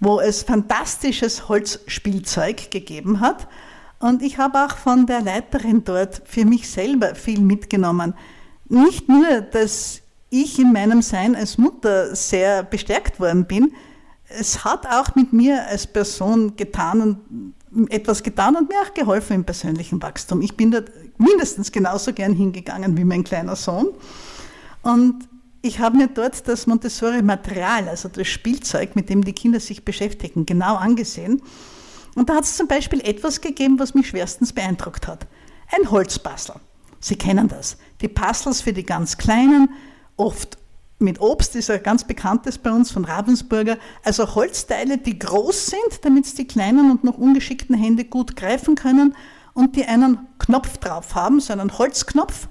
wo 0.00 0.20
es 0.20 0.42
fantastisches 0.42 1.48
Holzspielzeug 1.48 2.70
gegeben 2.70 3.20
hat. 3.20 3.46
Und 4.00 4.22
ich 4.22 4.38
habe 4.38 4.64
auch 4.64 4.76
von 4.76 5.06
der 5.06 5.20
Leiterin 5.20 5.84
dort 5.84 6.22
für 6.24 6.44
mich 6.44 6.68
selber 6.68 7.14
viel 7.14 7.40
mitgenommen. 7.40 8.14
Nicht 8.68 9.08
nur, 9.08 9.42
dass 9.42 10.00
ich 10.30 10.58
in 10.58 10.72
meinem 10.72 11.02
Sein 11.02 11.36
als 11.36 11.58
Mutter 11.58 12.14
sehr 12.14 12.62
bestärkt 12.62 13.20
worden 13.20 13.46
bin, 13.46 13.74
es 14.28 14.64
hat 14.64 14.86
auch 14.86 15.14
mit 15.16 15.32
mir 15.32 15.66
als 15.66 15.86
Person 15.86 16.56
getan 16.56 17.00
und 17.72 17.92
etwas 17.92 18.22
getan 18.22 18.56
und 18.56 18.68
mir 18.68 18.76
auch 18.82 18.94
geholfen 18.94 19.34
im 19.34 19.44
persönlichen 19.44 20.00
Wachstum. 20.02 20.40
Ich 20.40 20.56
bin 20.56 20.70
dort 20.70 20.90
mindestens 21.20 21.70
genauso 21.70 22.12
gern 22.12 22.34
hingegangen 22.34 22.96
wie 22.96 23.04
mein 23.04 23.24
kleiner 23.24 23.56
Sohn. 23.56 23.88
Und 24.82 25.28
ich 25.62 25.78
habe 25.78 25.96
mir 25.96 26.08
dort 26.08 26.48
das 26.48 26.66
Montessori-Material, 26.66 27.88
also 27.88 28.08
das 28.08 28.26
Spielzeug, 28.26 28.96
mit 28.96 29.10
dem 29.10 29.22
die 29.22 29.34
Kinder 29.34 29.60
sich 29.60 29.84
beschäftigen, 29.84 30.46
genau 30.46 30.76
angesehen. 30.76 31.42
Und 32.14 32.30
da 32.30 32.36
hat 32.36 32.44
es 32.44 32.56
zum 32.56 32.66
Beispiel 32.66 33.00
etwas 33.02 33.40
gegeben, 33.40 33.78
was 33.78 33.94
mich 33.94 34.08
schwerstens 34.08 34.52
beeindruckt 34.52 35.06
hat. 35.06 35.26
Ein 35.70 35.90
Holzpuzzle. 35.90 36.56
Sie 36.98 37.16
kennen 37.16 37.48
das. 37.48 37.76
Die 38.00 38.08
Puzzles 38.08 38.62
für 38.62 38.72
die 38.72 38.84
ganz 38.84 39.16
Kleinen, 39.18 39.70
oft 40.16 40.56
mit 40.98 41.20
Obst, 41.20 41.54
ist 41.56 41.70
ein 41.70 41.82
ganz 41.82 42.04
bekanntes 42.04 42.58
bei 42.58 42.70
uns 42.70 42.90
von 42.90 43.04
Ravensburger. 43.04 43.78
Also 44.02 44.34
Holzteile, 44.34 44.98
die 44.98 45.18
groß 45.18 45.66
sind, 45.66 46.04
damit 46.04 46.24
es 46.24 46.34
die 46.34 46.46
kleinen 46.46 46.90
und 46.90 47.04
noch 47.04 47.16
ungeschickten 47.16 47.76
Hände 47.76 48.04
gut 48.04 48.36
greifen 48.36 48.74
können 48.74 49.14
und 49.54 49.76
die 49.76 49.84
einen 49.84 50.18
Knopf 50.38 50.78
drauf 50.78 51.14
haben, 51.14 51.40
so 51.40 51.52
einen 51.52 51.76
Holzknopf, 51.78 52.48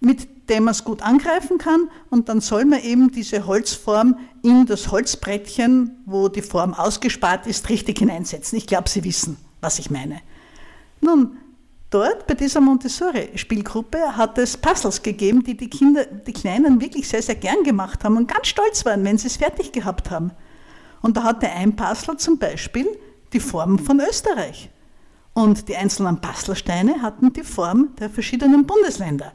mit 0.00 0.48
dem 0.50 0.64
man 0.64 0.72
es 0.72 0.84
gut 0.84 1.02
angreifen 1.02 1.58
kann 1.58 1.88
und 2.10 2.28
dann 2.28 2.40
soll 2.40 2.64
man 2.64 2.82
eben 2.82 3.12
diese 3.12 3.46
Holzform 3.46 4.18
in 4.42 4.66
das 4.66 4.90
Holzbrettchen, 4.90 6.02
wo 6.06 6.28
die 6.28 6.42
Form 6.42 6.74
ausgespart 6.74 7.46
ist, 7.46 7.68
richtig 7.68 7.98
hineinsetzen. 7.98 8.58
Ich 8.58 8.66
glaube, 8.66 8.88
Sie 8.88 9.04
wissen, 9.04 9.36
was 9.60 9.78
ich 9.78 9.90
meine. 9.90 10.20
Nun, 11.00 11.36
dort 11.90 12.26
bei 12.26 12.34
dieser 12.34 12.60
Montessori-Spielgruppe 12.60 14.16
hat 14.16 14.38
es 14.38 14.56
Puzzles 14.56 15.02
gegeben, 15.02 15.44
die 15.44 15.56
die 15.56 15.70
Kinder, 15.70 16.04
die 16.04 16.32
Kleinen 16.32 16.80
wirklich 16.80 17.08
sehr, 17.08 17.22
sehr 17.22 17.36
gern 17.36 17.62
gemacht 17.62 18.02
haben 18.02 18.16
und 18.16 18.26
ganz 18.26 18.48
stolz 18.48 18.84
waren, 18.84 19.04
wenn 19.04 19.18
sie 19.18 19.28
es 19.28 19.36
fertig 19.36 19.72
gehabt 19.72 20.10
haben. 20.10 20.32
Und 21.02 21.16
da 21.16 21.22
hatte 21.22 21.48
ein 21.48 21.76
Puzzle 21.76 22.16
zum 22.16 22.38
Beispiel 22.38 22.86
die 23.32 23.40
Form 23.40 23.78
von 23.78 24.00
Österreich. 24.00 24.70
Und 25.32 25.68
die 25.68 25.76
einzelnen 25.76 26.20
Bastelsteine 26.20 27.02
hatten 27.02 27.32
die 27.32 27.44
Form 27.44 27.94
der 27.98 28.10
verschiedenen 28.10 28.66
Bundesländer. 28.66 29.32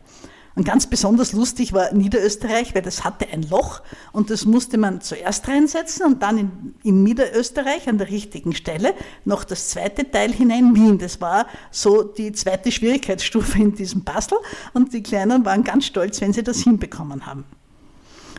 Und 0.55 0.63
ganz 0.63 0.87
besonders 0.87 1.33
lustig 1.33 1.73
war 1.73 1.93
Niederösterreich, 1.93 2.73
weil 2.73 2.81
das 2.81 3.03
hatte 3.03 3.27
ein 3.27 3.43
Loch 3.43 3.81
und 4.13 4.29
das 4.29 4.45
musste 4.45 4.77
man 4.77 5.01
zuerst 5.01 5.49
reinsetzen 5.49 6.05
und 6.05 6.23
dann 6.23 6.37
in, 6.37 6.75
in 6.81 7.03
Niederösterreich 7.03 7.89
an 7.89 7.97
der 7.97 8.09
richtigen 8.09 8.55
Stelle 8.55 8.93
noch 9.25 9.43
das 9.43 9.69
zweite 9.69 10.09
Teil 10.09 10.31
hinein 10.31 10.73
Wien. 10.73 10.97
Das 10.97 11.19
war 11.19 11.47
so 11.71 12.03
die 12.03 12.31
zweite 12.31 12.71
Schwierigkeitsstufe 12.71 13.57
in 13.61 13.75
diesem 13.75 14.05
Puzzle 14.05 14.37
und 14.73 14.93
die 14.93 15.03
Kleinen 15.03 15.43
waren 15.43 15.65
ganz 15.65 15.87
stolz, 15.87 16.21
wenn 16.21 16.31
sie 16.31 16.43
das 16.43 16.59
hinbekommen 16.59 17.25
haben. 17.25 17.43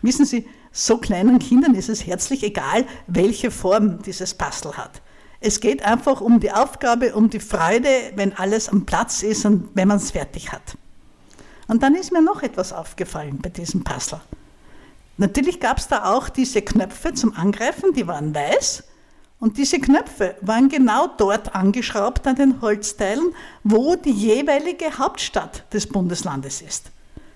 Wissen 0.01 0.25
Sie, 0.25 0.47
so 0.73 0.99
kleinen 0.99 1.39
Kindern 1.39 1.75
ist 1.75 1.89
es 1.89 2.07
herzlich 2.07 2.43
egal, 2.43 2.87
welche 3.07 3.51
Form 3.51 4.03
dieses 4.03 4.35
Puzzle 4.35 4.77
hat. 4.77 5.03
Es 5.41 5.61
geht 5.61 5.83
einfach 5.85 6.21
um 6.21 6.41
die 6.41 6.53
Aufgabe, 6.53 7.15
um 7.15 7.31
die 7.31 7.41
Freude, 7.41 7.89
wenn 8.15 8.37
alles 8.37 8.69
am 8.69 8.87
Platz 8.87 9.23
ist 9.23 9.45
und 9.45 9.69
wenn 9.75 9.89
man 9.89 9.99
es 9.99 10.11
fertig 10.11 10.53
hat. 10.53 10.77
Und 11.69 11.83
dann 11.83 11.95
ist 11.95 12.13
mir 12.13 12.23
noch 12.23 12.43
etwas 12.43 12.73
aufgefallen 12.73 13.39
bei 13.43 13.49
diesem 13.49 13.85
Puzzle. 13.85 14.21
Natürlich 15.19 15.61
gab 15.61 15.79
es 15.79 15.89
da 15.89 16.15
auch 16.15 16.29
diese 16.29 16.63
Knöpfe 16.63 17.15
zum 17.15 17.35
Angreifen, 17.35 17.93
die 17.95 18.07
waren 18.07 18.35
weiß. 18.35 18.85
Und 19.39 19.59
diese 19.59 19.79
Knöpfe 19.79 20.37
waren 20.41 20.69
genau 20.69 21.09
dort 21.09 21.55
angeschraubt 21.55 22.27
an 22.27 22.37
den 22.37 22.61
Holzteilen, 22.63 23.35
wo 23.65 23.97
die 23.97 24.11
jeweilige 24.11 24.99
Hauptstadt 24.99 25.65
des 25.73 25.87
Bundeslandes 25.87 26.63
ist. 26.63 26.91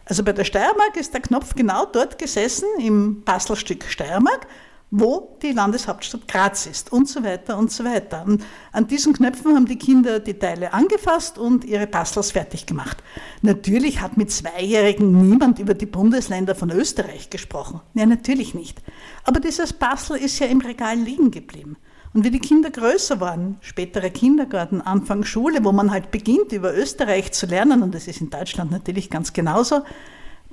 Also 0.07 0.25
bei 0.25 0.33
der 0.33 0.45
Steiermark 0.45 0.97
ist 0.97 1.13
der 1.13 1.21
Knopf 1.21 1.55
genau 1.55 1.87
dort 1.87 2.19
gesessen, 2.19 2.67
im 2.79 3.23
Puzzlestück 3.25 3.85
Steiermark, 3.85 4.47
wo 4.91 5.39
die 5.41 5.53
Landeshauptstadt 5.53 6.27
Graz 6.27 6.67
ist 6.67 6.93
und 6.93 7.09
so 7.09 7.23
weiter 7.23 7.57
und 7.57 7.71
so 7.71 7.85
weiter. 7.85 8.25
Und 8.27 8.45
an 8.73 8.89
diesen 8.89 9.13
Knöpfen 9.13 9.55
haben 9.55 9.67
die 9.67 9.79
Kinder 9.79 10.19
die 10.19 10.35
Teile 10.35 10.73
angefasst 10.73 11.39
und 11.39 11.65
ihre 11.65 11.87
Puzzles 11.87 12.33
fertig 12.33 12.67
gemacht. 12.67 13.03
Natürlich 13.43 14.01
hat 14.01 14.17
mit 14.17 14.33
Zweijährigen 14.33 15.29
niemand 15.29 15.61
über 15.61 15.75
die 15.75 15.87
Bundesländer 15.87 16.57
von 16.57 16.71
Österreich 16.71 17.31
gesprochen. 17.31 17.81
Ja, 17.95 18.05
natürlich 18.05 18.55
nicht. 18.55 18.83
Aber 19.25 19.39
dieses 19.39 19.73
Puzzle 19.73 20.19
ist 20.19 20.39
ja 20.41 20.47
im 20.47 20.61
Regal 20.61 20.97
liegen 20.97 21.31
geblieben. 21.31 21.77
Und 22.13 22.25
wie 22.25 22.31
die 22.33 22.41
Kinder 22.41 22.71
größer 22.71 23.21
waren, 23.21 23.59
spätere 23.61 24.11
Kindergarten, 24.11 24.81
Anfang 24.81 25.23
Schule, 25.23 25.63
wo 25.63 25.71
man 25.71 25.93
halt 25.93 26.11
beginnt, 26.11 26.51
über 26.51 26.77
Österreich 26.77 27.31
zu 27.31 27.47
lernen, 27.47 27.85
und 27.85 27.95
das 27.95 28.09
ist 28.09 28.21
in 28.21 28.31
Deutschland 28.31 28.73
natürlich 28.73 29.11
ganz 29.11 29.33
genauso, 29.33 29.83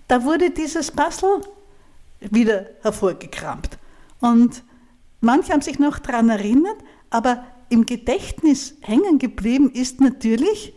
da 0.08 0.24
wurde 0.24 0.51
dieses 0.51 0.91
Puzzle 0.91 1.41
wieder 2.20 2.67
hervorgekramt. 2.84 3.79
Und 4.19 4.63
manche 5.21 5.53
haben 5.53 5.62
sich 5.62 5.79
noch 5.79 6.00
daran 6.00 6.29
erinnert, 6.29 6.77
aber 7.09 7.43
im 7.69 7.86
Gedächtnis 7.86 8.75
hängen 8.81 9.19
geblieben 9.19 9.71
ist 9.71 10.00
natürlich 10.01 10.74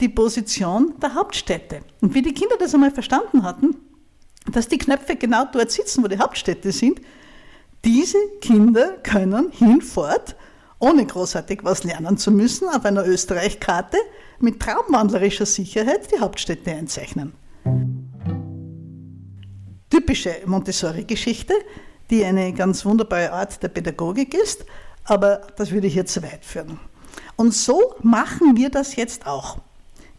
die 0.00 0.08
Position 0.08 0.94
der 1.00 1.14
Hauptstädte. 1.14 1.80
Und 2.00 2.14
wie 2.14 2.22
die 2.22 2.34
Kinder 2.34 2.56
das 2.58 2.74
einmal 2.74 2.90
verstanden 2.90 3.42
hatten, 3.42 3.76
dass 4.52 4.68
die 4.68 4.78
Knöpfe 4.78 5.16
genau 5.16 5.44
dort 5.52 5.70
sitzen, 5.70 6.04
wo 6.04 6.08
die 6.08 6.18
Hauptstädte 6.18 6.72
sind, 6.72 7.00
diese 7.84 8.18
Kinder 8.40 8.98
können 9.02 9.50
hinfort, 9.50 10.36
ohne 10.78 11.06
großartig 11.06 11.60
was 11.62 11.84
lernen 11.84 12.18
zu 12.18 12.30
müssen, 12.30 12.68
auf 12.68 12.84
einer 12.84 13.06
Österreich-Karte 13.06 13.96
mit 14.40 14.60
traumwandlerischer 14.60 15.46
Sicherheit 15.46 16.10
die 16.12 16.20
Hauptstädte 16.20 16.70
einzeichnen. 16.70 17.32
Typische 19.90 20.36
Montessori-Geschichte, 20.46 21.54
die 22.10 22.24
eine 22.24 22.52
ganz 22.52 22.84
wunderbare 22.84 23.32
Art 23.32 23.62
der 23.62 23.68
Pädagogik 23.68 24.34
ist, 24.34 24.64
aber 25.04 25.42
das 25.56 25.70
würde 25.70 25.86
hier 25.86 26.06
zu 26.06 26.22
weit 26.22 26.44
führen. 26.44 26.78
Und 27.36 27.54
so 27.54 27.94
machen 28.02 28.56
wir 28.56 28.70
das 28.70 28.96
jetzt 28.96 29.26
auch. 29.26 29.58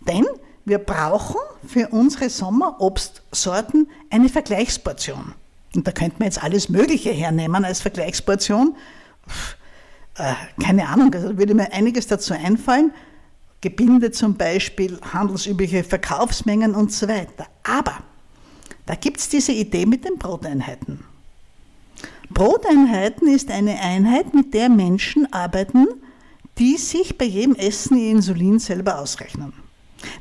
Denn 0.02 0.26
wir 0.66 0.78
brauchen 0.78 1.40
für 1.68 1.90
unsere 1.90 2.30
Sommerobstsorten 2.30 3.90
eine 4.10 4.30
Vergleichsportion. 4.30 5.34
Und 5.76 5.88
da 5.88 5.92
könnte 5.92 6.18
man 6.20 6.28
jetzt 6.28 6.44
alles 6.44 6.70
Mögliche 6.70 7.12
hernehmen 7.12 7.66
als 7.66 7.82
Vergleichsportion. 7.82 8.76
Äh, 10.16 10.34
keine 10.62 10.88
Ahnung, 10.88 11.14
also 11.14 11.38
würde 11.38 11.54
mir 11.54 11.72
einiges 11.72 12.08
dazu 12.08 12.34
einfallen. 12.34 12.94
Gebinde 13.62 14.12
zum 14.12 14.36
Beispiel, 14.36 15.00
handelsübliche 15.14 15.84
Verkaufsmengen 15.84 16.76
und 16.76 16.92
so 16.92 17.08
weiter. 17.08 17.46
Aber 17.64 17.98
da 18.86 18.96
gibt 18.96 19.20
es 19.20 19.30
diese 19.30 19.52
Idee 19.52 19.86
mit 19.86 20.06
den 20.06 20.18
Broteinheiten. 20.18 21.04
Broteinheiten 22.30 23.28
ist 23.28 23.52
eine 23.52 23.80
Einheit, 23.80 24.34
mit 24.34 24.54
der 24.54 24.70
Menschen 24.70 25.32
arbeiten, 25.34 25.88
die 26.58 26.78
sich 26.78 27.18
bei 27.18 27.26
jedem 27.26 27.56
Essen 27.56 27.98
ihr 27.98 28.12
Insulin 28.12 28.60
selber 28.60 29.00
ausrechnen. 29.00 29.54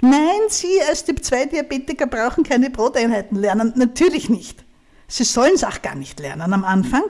Nein, 0.01 0.41
Sie 0.49 0.81
als 0.89 1.05
Typ-2-Diabetiker 1.05 2.07
brauchen 2.07 2.45
keine 2.45 2.71
Broteinheiten 2.71 3.39
lernen, 3.39 3.73
natürlich 3.77 4.29
nicht. 4.29 4.65
Sie 5.07 5.25
sollen 5.25 5.55
es 5.55 5.65
auch 5.65 5.83
gar 5.83 5.95
nicht 5.95 6.21
lernen 6.21 6.53
am 6.53 6.65
Anfang, 6.65 7.05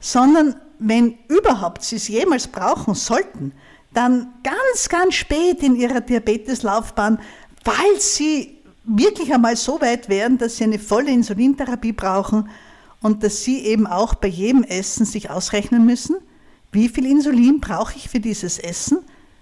sondern 0.00 0.56
wenn 0.78 1.18
überhaupt 1.28 1.82
Sie 1.82 1.96
es 1.96 2.08
jemals 2.08 2.48
brauchen 2.48 2.94
sollten, 2.94 3.52
dann 3.92 4.32
ganz, 4.42 4.88
ganz 4.88 5.14
spät 5.14 5.62
in 5.62 5.76
Ihrer 5.76 6.00
Diabeteslaufbahn, 6.00 7.18
weil 7.64 8.00
Sie 8.00 8.58
wirklich 8.84 9.32
einmal 9.32 9.56
so 9.56 9.80
weit 9.80 10.08
wären, 10.08 10.38
dass 10.38 10.56
Sie 10.56 10.64
eine 10.64 10.78
volle 10.78 11.10
Insulintherapie 11.10 11.92
brauchen 11.92 12.48
und 13.00 13.22
dass 13.22 13.44
Sie 13.44 13.60
eben 13.60 13.86
auch 13.86 14.14
bei 14.14 14.28
jedem 14.28 14.62
Essen 14.62 15.06
sich 15.06 15.30
ausrechnen 15.30 15.86
müssen, 15.86 16.16
wie 16.72 16.88
viel 16.88 17.06
Insulin 17.06 17.60
brauche 17.60 17.96
ich 17.96 18.08
für 18.08 18.20
dieses 18.20 18.58
Essen, 18.58 18.98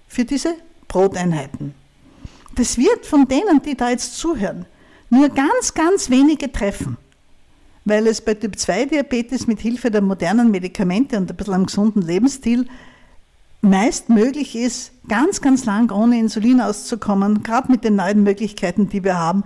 für 0.07 0.25
diese 0.25 0.55
Broteinheiten. 0.87 1.73
Das 2.55 2.77
wird 2.77 3.05
von 3.05 3.27
denen, 3.27 3.61
die 3.61 3.75
da 3.75 3.89
jetzt 3.89 4.17
zuhören, 4.17 4.65
nur 5.09 5.29
ganz, 5.29 5.73
ganz 5.73 6.09
wenige 6.09 6.51
treffen. 6.51 6.97
weil 7.85 8.07
es 8.07 8.21
bei 8.21 8.35
Typ-2-Diabetes 8.35 9.47
mit 9.47 9.59
Hilfe 9.59 9.89
der 9.89 10.01
modernen 10.01 10.51
Medikamente 10.51 11.17
und 11.17 11.29
ein 11.29 11.35
bisschen 11.35 11.55
einem 11.55 11.65
gesunden 11.65 12.01
Lebensstil 12.01 12.67
meist 13.61 14.09
möglich 14.09 14.55
ist, 14.55 14.91
ganz, 15.07 15.41
ganz 15.41 15.65
lang 15.65 15.91
ohne 15.91 16.17
Insulin 16.19 16.61
auszukommen, 16.61 17.43
gerade 17.43 17.71
mit 17.71 17.83
den 17.83 17.95
neuen 17.95 18.23
Möglichkeiten, 18.23 18.89
die 18.89 19.03
wir 19.03 19.17
haben. 19.17 19.43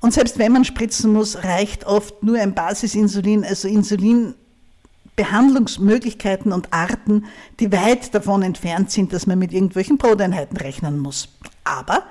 Und 0.00 0.14
selbst 0.14 0.38
wenn 0.38 0.52
man 0.52 0.64
spritzen 0.64 1.12
muss, 1.12 1.44
reicht 1.44 1.84
oft 1.84 2.22
nur 2.22 2.38
ein 2.38 2.54
Basisinsulin, 2.54 3.44
also 3.44 3.68
Insulinbehandlungsmöglichkeiten 3.68 6.52
und 6.52 6.72
Arten, 6.72 7.26
die 7.60 7.70
weit 7.70 8.14
davon 8.14 8.42
entfernt 8.42 8.90
sind, 8.90 9.12
dass 9.12 9.26
man 9.26 9.38
mit 9.38 9.52
irgendwelchen 9.52 9.98
Broteinheiten 9.98 10.56
rechnen 10.56 10.98
muss. 10.98 11.28
Aber 11.64 12.04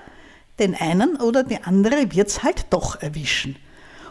den 0.59 0.75
einen 0.75 1.15
oder 1.15 1.41
die 1.43 1.63
andere 1.63 2.13
wird 2.13 2.27
es 2.27 2.43
halt 2.43 2.67
doch 2.69 3.01
erwischen. 3.01 3.55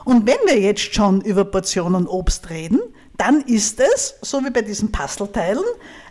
Und 0.05 0.27
wenn 0.27 0.39
wir 0.47 0.59
jetzt 0.59 0.93
schon 0.95 1.21
über 1.21 1.45
Portionen 1.45 2.09
Obst 2.09 2.51
reden, 2.51 2.81
dann 3.19 3.43
ist 3.43 3.81
es, 3.81 4.15
so 4.23 4.45
wie 4.45 4.51
bei 4.51 4.63
diesen 4.63 4.91
Puzzleteilen, 4.91 5.65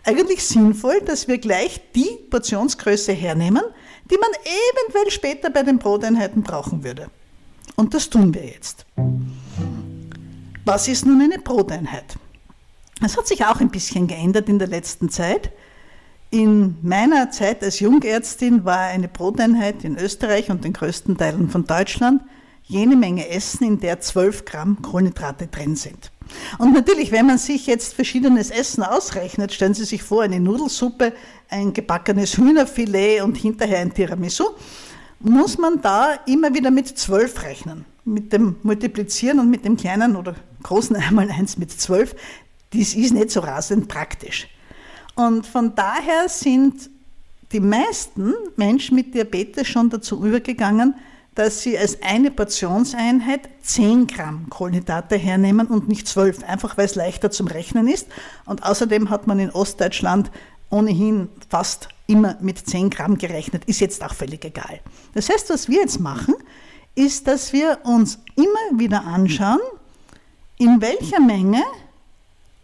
eigentlich 0.04 0.46
sinnvoll, 0.46 1.00
dass 1.04 1.26
wir 1.26 1.38
gleich 1.38 1.80
die 1.94 2.18
Portionsgröße 2.30 3.12
hernehmen, 3.12 3.62
die 4.10 4.16
man 4.16 4.30
eventuell 4.44 5.10
später 5.10 5.50
bei 5.50 5.62
den 5.62 5.78
Broteinheiten 5.78 6.42
brauchen 6.42 6.84
würde. 6.84 7.10
Und 7.78 7.94
das 7.94 8.10
tun 8.10 8.34
wir 8.34 8.44
jetzt. 8.44 8.84
Was 10.64 10.88
ist 10.88 11.06
nun 11.06 11.22
eine 11.22 11.38
Broteinheit? 11.38 12.16
Es 13.00 13.16
hat 13.16 13.28
sich 13.28 13.46
auch 13.46 13.60
ein 13.60 13.70
bisschen 13.70 14.08
geändert 14.08 14.48
in 14.48 14.58
der 14.58 14.66
letzten 14.66 15.10
Zeit. 15.10 15.52
In 16.30 16.76
meiner 16.82 17.30
Zeit 17.30 17.62
als 17.62 17.78
Jungärztin 17.78 18.64
war 18.64 18.80
eine 18.80 19.06
Broteinheit 19.06 19.84
in 19.84 19.96
Österreich 19.96 20.50
und 20.50 20.64
den 20.64 20.72
größten 20.72 21.16
Teilen 21.16 21.50
von 21.50 21.66
Deutschland 21.66 22.22
jene 22.64 22.96
Menge 22.96 23.28
Essen, 23.28 23.64
in 23.64 23.78
der 23.78 24.00
12 24.00 24.44
Gramm 24.44 24.82
Kohlenhydrate 24.82 25.46
drin 25.46 25.76
sind. 25.76 26.10
Und 26.58 26.74
natürlich, 26.74 27.12
wenn 27.12 27.26
man 27.26 27.38
sich 27.38 27.68
jetzt 27.68 27.94
verschiedenes 27.94 28.50
Essen 28.50 28.82
ausrechnet, 28.82 29.52
stellen 29.52 29.74
Sie 29.74 29.84
sich 29.84 30.02
vor, 30.02 30.24
eine 30.24 30.40
Nudelsuppe, 30.40 31.12
ein 31.48 31.72
gebackenes 31.72 32.36
Hühnerfilet 32.36 33.22
und 33.22 33.36
hinterher 33.36 33.78
ein 33.78 33.94
Tiramisu, 33.94 34.48
muss 35.20 35.58
man 35.58 35.80
da 35.80 36.14
immer 36.26 36.54
wieder 36.54 36.70
mit 36.70 36.86
12 36.88 37.42
rechnen. 37.42 37.84
Mit 38.04 38.32
dem 38.32 38.56
Multiplizieren 38.62 39.40
und 39.40 39.50
mit 39.50 39.64
dem 39.64 39.76
kleinen 39.76 40.16
oder 40.16 40.34
großen 40.62 40.96
einmal 40.96 41.30
eins 41.30 41.58
mit 41.58 41.70
12, 41.70 42.14
das 42.72 42.94
ist 42.94 43.12
nicht 43.12 43.30
so 43.30 43.40
rasend 43.40 43.88
praktisch. 43.88 44.48
Und 45.14 45.46
von 45.46 45.74
daher 45.74 46.28
sind 46.28 46.90
die 47.52 47.60
meisten 47.60 48.34
Menschen 48.56 48.94
mit 48.94 49.14
Diabetes 49.14 49.66
schon 49.66 49.90
dazu 49.90 50.24
übergegangen, 50.24 50.94
dass 51.34 51.62
sie 51.62 51.78
als 51.78 52.02
eine 52.02 52.30
Portionseinheit 52.30 53.48
10 53.62 54.06
Gramm 54.08 54.46
Kohlenhydrate 54.50 55.16
hernehmen 55.16 55.68
und 55.68 55.88
nicht 55.88 56.08
12, 56.08 56.42
einfach 56.42 56.76
weil 56.76 56.86
es 56.86 56.94
leichter 56.94 57.30
zum 57.30 57.46
Rechnen 57.46 57.86
ist. 57.86 58.08
Und 58.44 58.64
außerdem 58.64 59.08
hat 59.08 59.26
man 59.26 59.38
in 59.38 59.50
Ostdeutschland 59.50 60.30
ohnehin 60.68 61.28
fast 61.48 61.88
immer 62.08 62.36
mit 62.40 62.58
10 62.58 62.90
Gramm 62.90 63.16
gerechnet, 63.18 63.64
ist 63.66 63.80
jetzt 63.80 64.02
auch 64.02 64.14
völlig 64.14 64.44
egal. 64.44 64.80
Das 65.14 65.28
heißt, 65.28 65.50
was 65.50 65.68
wir 65.68 65.80
jetzt 65.80 66.00
machen, 66.00 66.34
ist, 66.94 67.28
dass 67.28 67.52
wir 67.52 67.78
uns 67.84 68.18
immer 68.34 68.78
wieder 68.80 69.04
anschauen, 69.04 69.60
in 70.58 70.80
welcher 70.80 71.20
Menge 71.20 71.62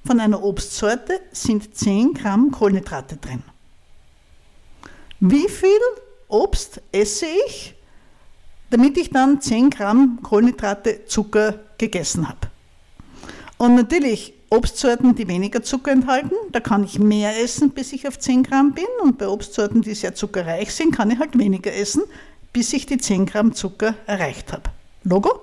von 0.04 0.18
einer 0.18 0.42
Obstsorte 0.42 1.20
sind 1.30 1.76
10 1.76 2.14
Gramm 2.14 2.50
Kohlenhydrate 2.50 3.16
drin. 3.16 3.42
Wie 5.20 5.48
viel 5.48 5.70
Obst 6.28 6.80
esse 6.90 7.26
ich, 7.46 7.74
damit 8.70 8.96
ich 8.98 9.10
dann 9.10 9.40
10 9.40 9.70
Gramm 9.70 10.20
Kohlenhydrate 10.22 11.04
Zucker 11.06 11.60
gegessen 11.78 12.28
habe? 12.28 12.48
Und 13.56 13.76
natürlich 13.76 14.33
Obstsorten, 14.54 15.14
die 15.16 15.26
weniger 15.26 15.62
Zucker 15.62 15.90
enthalten, 15.90 16.34
da 16.52 16.60
kann 16.60 16.84
ich 16.84 16.98
mehr 16.98 17.42
essen, 17.42 17.70
bis 17.70 17.92
ich 17.92 18.06
auf 18.06 18.18
10 18.18 18.44
Gramm 18.44 18.72
bin. 18.72 18.84
Und 19.02 19.18
bei 19.18 19.28
Obstsorten, 19.28 19.82
die 19.82 19.94
sehr 19.94 20.14
zuckerreich 20.14 20.72
sind, 20.72 20.94
kann 20.94 21.10
ich 21.10 21.18
halt 21.18 21.36
weniger 21.36 21.74
essen, 21.74 22.02
bis 22.52 22.72
ich 22.72 22.86
die 22.86 22.98
10 22.98 23.26
Gramm 23.26 23.54
Zucker 23.54 23.94
erreicht 24.06 24.52
habe. 24.52 24.70
Logo? 25.02 25.40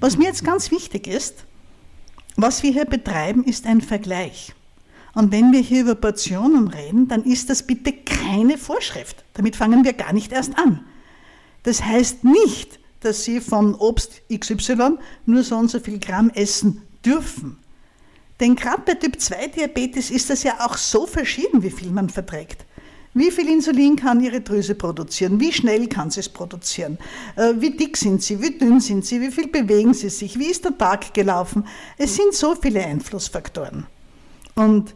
Was 0.00 0.16
mir 0.16 0.24
jetzt 0.24 0.44
ganz 0.44 0.70
wichtig 0.72 1.06
ist, 1.06 1.44
was 2.34 2.62
wir 2.64 2.72
hier 2.72 2.86
betreiben, 2.86 3.44
ist 3.44 3.66
ein 3.66 3.80
Vergleich. 3.80 4.52
Und 5.14 5.30
wenn 5.30 5.52
wir 5.52 5.60
hier 5.60 5.82
über 5.82 5.94
Portionen 5.94 6.68
reden, 6.68 7.06
dann 7.06 7.22
ist 7.22 7.50
das 7.50 7.66
bitte 7.66 7.92
keine 7.92 8.58
Vorschrift. 8.58 9.24
Damit 9.34 9.54
fangen 9.54 9.84
wir 9.84 9.92
gar 9.92 10.12
nicht 10.12 10.32
erst 10.32 10.58
an. 10.58 10.80
Das 11.62 11.84
heißt 11.84 12.24
nicht, 12.24 12.80
dass 13.00 13.24
Sie 13.24 13.40
von 13.40 13.74
Obst 13.74 14.22
XY 14.32 14.98
nur 15.26 15.42
so 15.44 15.56
und 15.56 15.70
so 15.70 15.78
viel 15.78 16.00
Gramm 16.00 16.30
essen 16.30 16.82
dürfen. 17.04 17.58
Denn 18.40 18.56
gerade 18.56 18.82
bei 18.84 18.94
Typ-2-Diabetes 18.94 20.10
ist 20.10 20.30
das 20.30 20.42
ja 20.42 20.66
auch 20.66 20.76
so 20.76 21.06
verschieden, 21.06 21.62
wie 21.62 21.70
viel 21.70 21.90
man 21.90 22.08
verträgt. 22.08 22.64
Wie 23.14 23.30
viel 23.30 23.48
Insulin 23.48 23.96
kann 23.96 24.22
Ihre 24.22 24.40
Drüse 24.40 24.74
produzieren? 24.74 25.38
Wie 25.38 25.52
schnell 25.52 25.86
kann 25.86 26.10
sie 26.10 26.20
es 26.20 26.30
produzieren? 26.30 26.96
Äh, 27.36 27.52
wie 27.58 27.70
dick 27.70 27.96
sind 27.98 28.22
Sie? 28.22 28.40
Wie 28.40 28.56
dünn 28.56 28.80
sind 28.80 29.04
Sie? 29.04 29.20
Wie 29.20 29.30
viel 29.30 29.48
bewegen 29.48 29.92
Sie 29.92 30.08
sich? 30.08 30.38
Wie 30.38 30.46
ist 30.46 30.64
der 30.64 30.76
Tag 30.78 31.12
gelaufen? 31.12 31.66
Es 31.98 32.16
sind 32.16 32.32
so 32.32 32.54
viele 32.54 32.82
Einflussfaktoren. 32.82 33.86
Und 34.54 34.94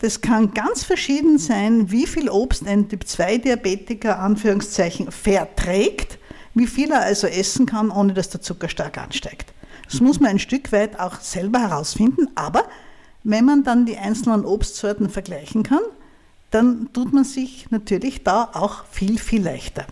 das 0.00 0.20
kann 0.20 0.52
ganz 0.52 0.84
verschieden 0.84 1.38
sein, 1.38 1.90
wie 1.90 2.06
viel 2.06 2.28
Obst 2.28 2.66
ein 2.66 2.88
Typ-2-Diabetiker 2.88 4.18
Anführungszeichen 4.18 5.10
verträgt, 5.10 6.18
wie 6.54 6.66
viel 6.66 6.92
er 6.92 7.00
also 7.00 7.26
essen 7.26 7.64
kann, 7.64 7.90
ohne 7.90 8.12
dass 8.12 8.28
der 8.28 8.42
Zucker 8.42 8.68
stark 8.68 8.98
ansteigt. 8.98 9.52
Das 9.90 10.00
muss 10.00 10.20
man 10.20 10.30
ein 10.30 10.38
Stück 10.38 10.70
weit 10.72 10.98
auch 11.00 11.20
selber 11.20 11.60
herausfinden, 11.60 12.28
aber 12.34 12.64
wenn 13.24 13.44
man 13.44 13.64
dann 13.64 13.86
die 13.86 13.96
einzelnen 13.96 14.44
Obstsorten 14.44 15.08
vergleichen 15.08 15.62
kann, 15.62 15.82
dann 16.50 16.90
tut 16.92 17.12
man 17.12 17.24
sich 17.24 17.70
natürlich 17.70 18.22
da 18.22 18.50
auch 18.52 18.84
viel, 18.86 19.18
viel 19.18 19.42
leichter. 19.42 19.86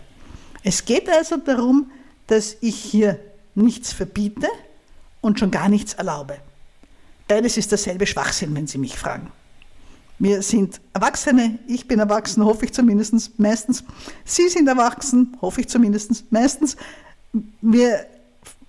Es 0.63 0.85
geht 0.85 1.09
also 1.09 1.37
darum, 1.37 1.91
dass 2.27 2.57
ich 2.61 2.75
hier 2.75 3.19
nichts 3.55 3.93
verbiete 3.93 4.47
und 5.21 5.39
schon 5.39 5.51
gar 5.51 5.69
nichts 5.69 5.93
erlaube. 5.93 6.37
Beides 7.27 7.57
ist 7.57 7.71
derselbe 7.71 8.07
Schwachsinn, 8.07 8.55
wenn 8.55 8.67
Sie 8.67 8.77
mich 8.77 8.97
fragen. 8.97 9.31
Wir 10.19 10.41
sind 10.41 10.81
Erwachsene, 10.93 11.59
ich 11.67 11.87
bin 11.87 11.99
erwachsen, 11.99 12.43
hoffe 12.43 12.65
ich 12.65 12.73
zumindest 12.73 13.37
meistens. 13.39 13.83
Sie 14.25 14.49
sind 14.49 14.67
erwachsen, 14.67 15.37
hoffe 15.41 15.61
ich 15.61 15.67
zumindest 15.67 16.31
meistens. 16.31 16.75
Wir 17.61 18.07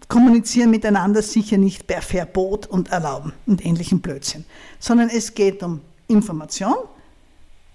kommunizieren 0.09 0.71
miteinander 0.71 1.23
sicher 1.23 1.59
nicht 1.59 1.87
per 1.87 2.03
Verbot 2.03 2.67
und 2.67 2.91
Erlauben 2.91 3.33
und 3.47 3.65
ähnlichen 3.65 4.01
Blödsinn, 4.01 4.45
sondern 4.79 5.11
es 5.11 5.35
geht 5.35 5.63
um 5.63 5.81
Information, 6.09 6.75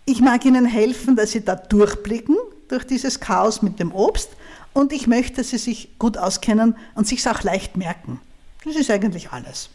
ich 0.06 0.20
mag 0.20 0.44
Ihnen 0.44 0.66
helfen, 0.66 1.16
dass 1.16 1.32
Sie 1.32 1.46
da 1.46 1.56
durchblicken 1.56 2.36
durch 2.68 2.86
dieses 2.86 3.20
Chaos 3.20 3.62
mit 3.62 3.80
dem 3.80 3.94
Obst 3.94 4.30
und 4.74 4.92
ich 4.92 5.08
möchte, 5.08 5.38
dass 5.38 5.52
Sie 5.52 5.58
sich 5.58 5.98
gut 5.98 6.18
auskennen 6.18 6.76
und 6.96 7.08
sich 7.08 7.20
es 7.20 7.28
auch 7.28 7.44
leicht 7.44 7.78
merken. 7.78 8.20
Das 8.66 8.76
ist 8.76 8.92
eigentlich 8.92 9.32
alles. 9.32 9.70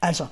Also, 0.00 0.28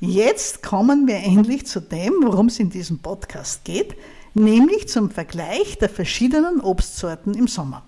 jetzt 0.00 0.62
kommen 0.62 1.06
wir 1.06 1.16
endlich 1.16 1.66
zu 1.66 1.80
dem, 1.80 2.14
worum 2.22 2.46
es 2.46 2.58
in 2.58 2.70
diesem 2.70 2.98
Podcast 2.98 3.64
geht, 3.64 3.94
nämlich 4.32 4.88
zum 4.88 5.10
Vergleich 5.10 5.78
der 5.78 5.90
verschiedenen 5.90 6.60
Obstsorten 6.60 7.34
im 7.34 7.46
Sommer. 7.46 7.84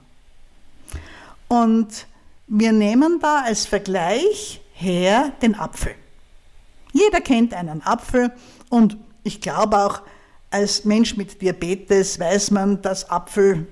Und 1.48 2.06
wir 2.46 2.72
nehmen 2.72 3.18
da 3.20 3.42
als 3.42 3.66
Vergleich 3.66 4.60
her 4.74 5.32
den 5.42 5.54
Apfel. 5.54 5.94
Jeder 6.92 7.20
kennt 7.20 7.54
einen 7.54 7.82
Apfel 7.82 8.32
und 8.70 8.96
ich 9.22 9.40
glaube 9.40 9.78
auch, 9.78 10.02
als 10.50 10.84
Mensch 10.84 11.16
mit 11.16 11.42
Diabetes 11.42 12.18
weiß 12.18 12.52
man, 12.52 12.80
dass 12.82 13.10
Apfel, 13.10 13.66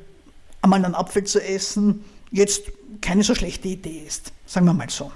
einmal 0.61 0.85
einen 0.85 0.95
Apfel 0.95 1.25
zu 1.25 1.43
essen, 1.43 2.05
jetzt 2.31 2.65
keine 3.01 3.23
so 3.23 3.35
schlechte 3.35 3.69
Idee 3.69 4.03
ist. 4.07 4.33
Sagen 4.47 4.67
wir 4.67 4.75
mal 4.75 4.91
so. 4.91 5.13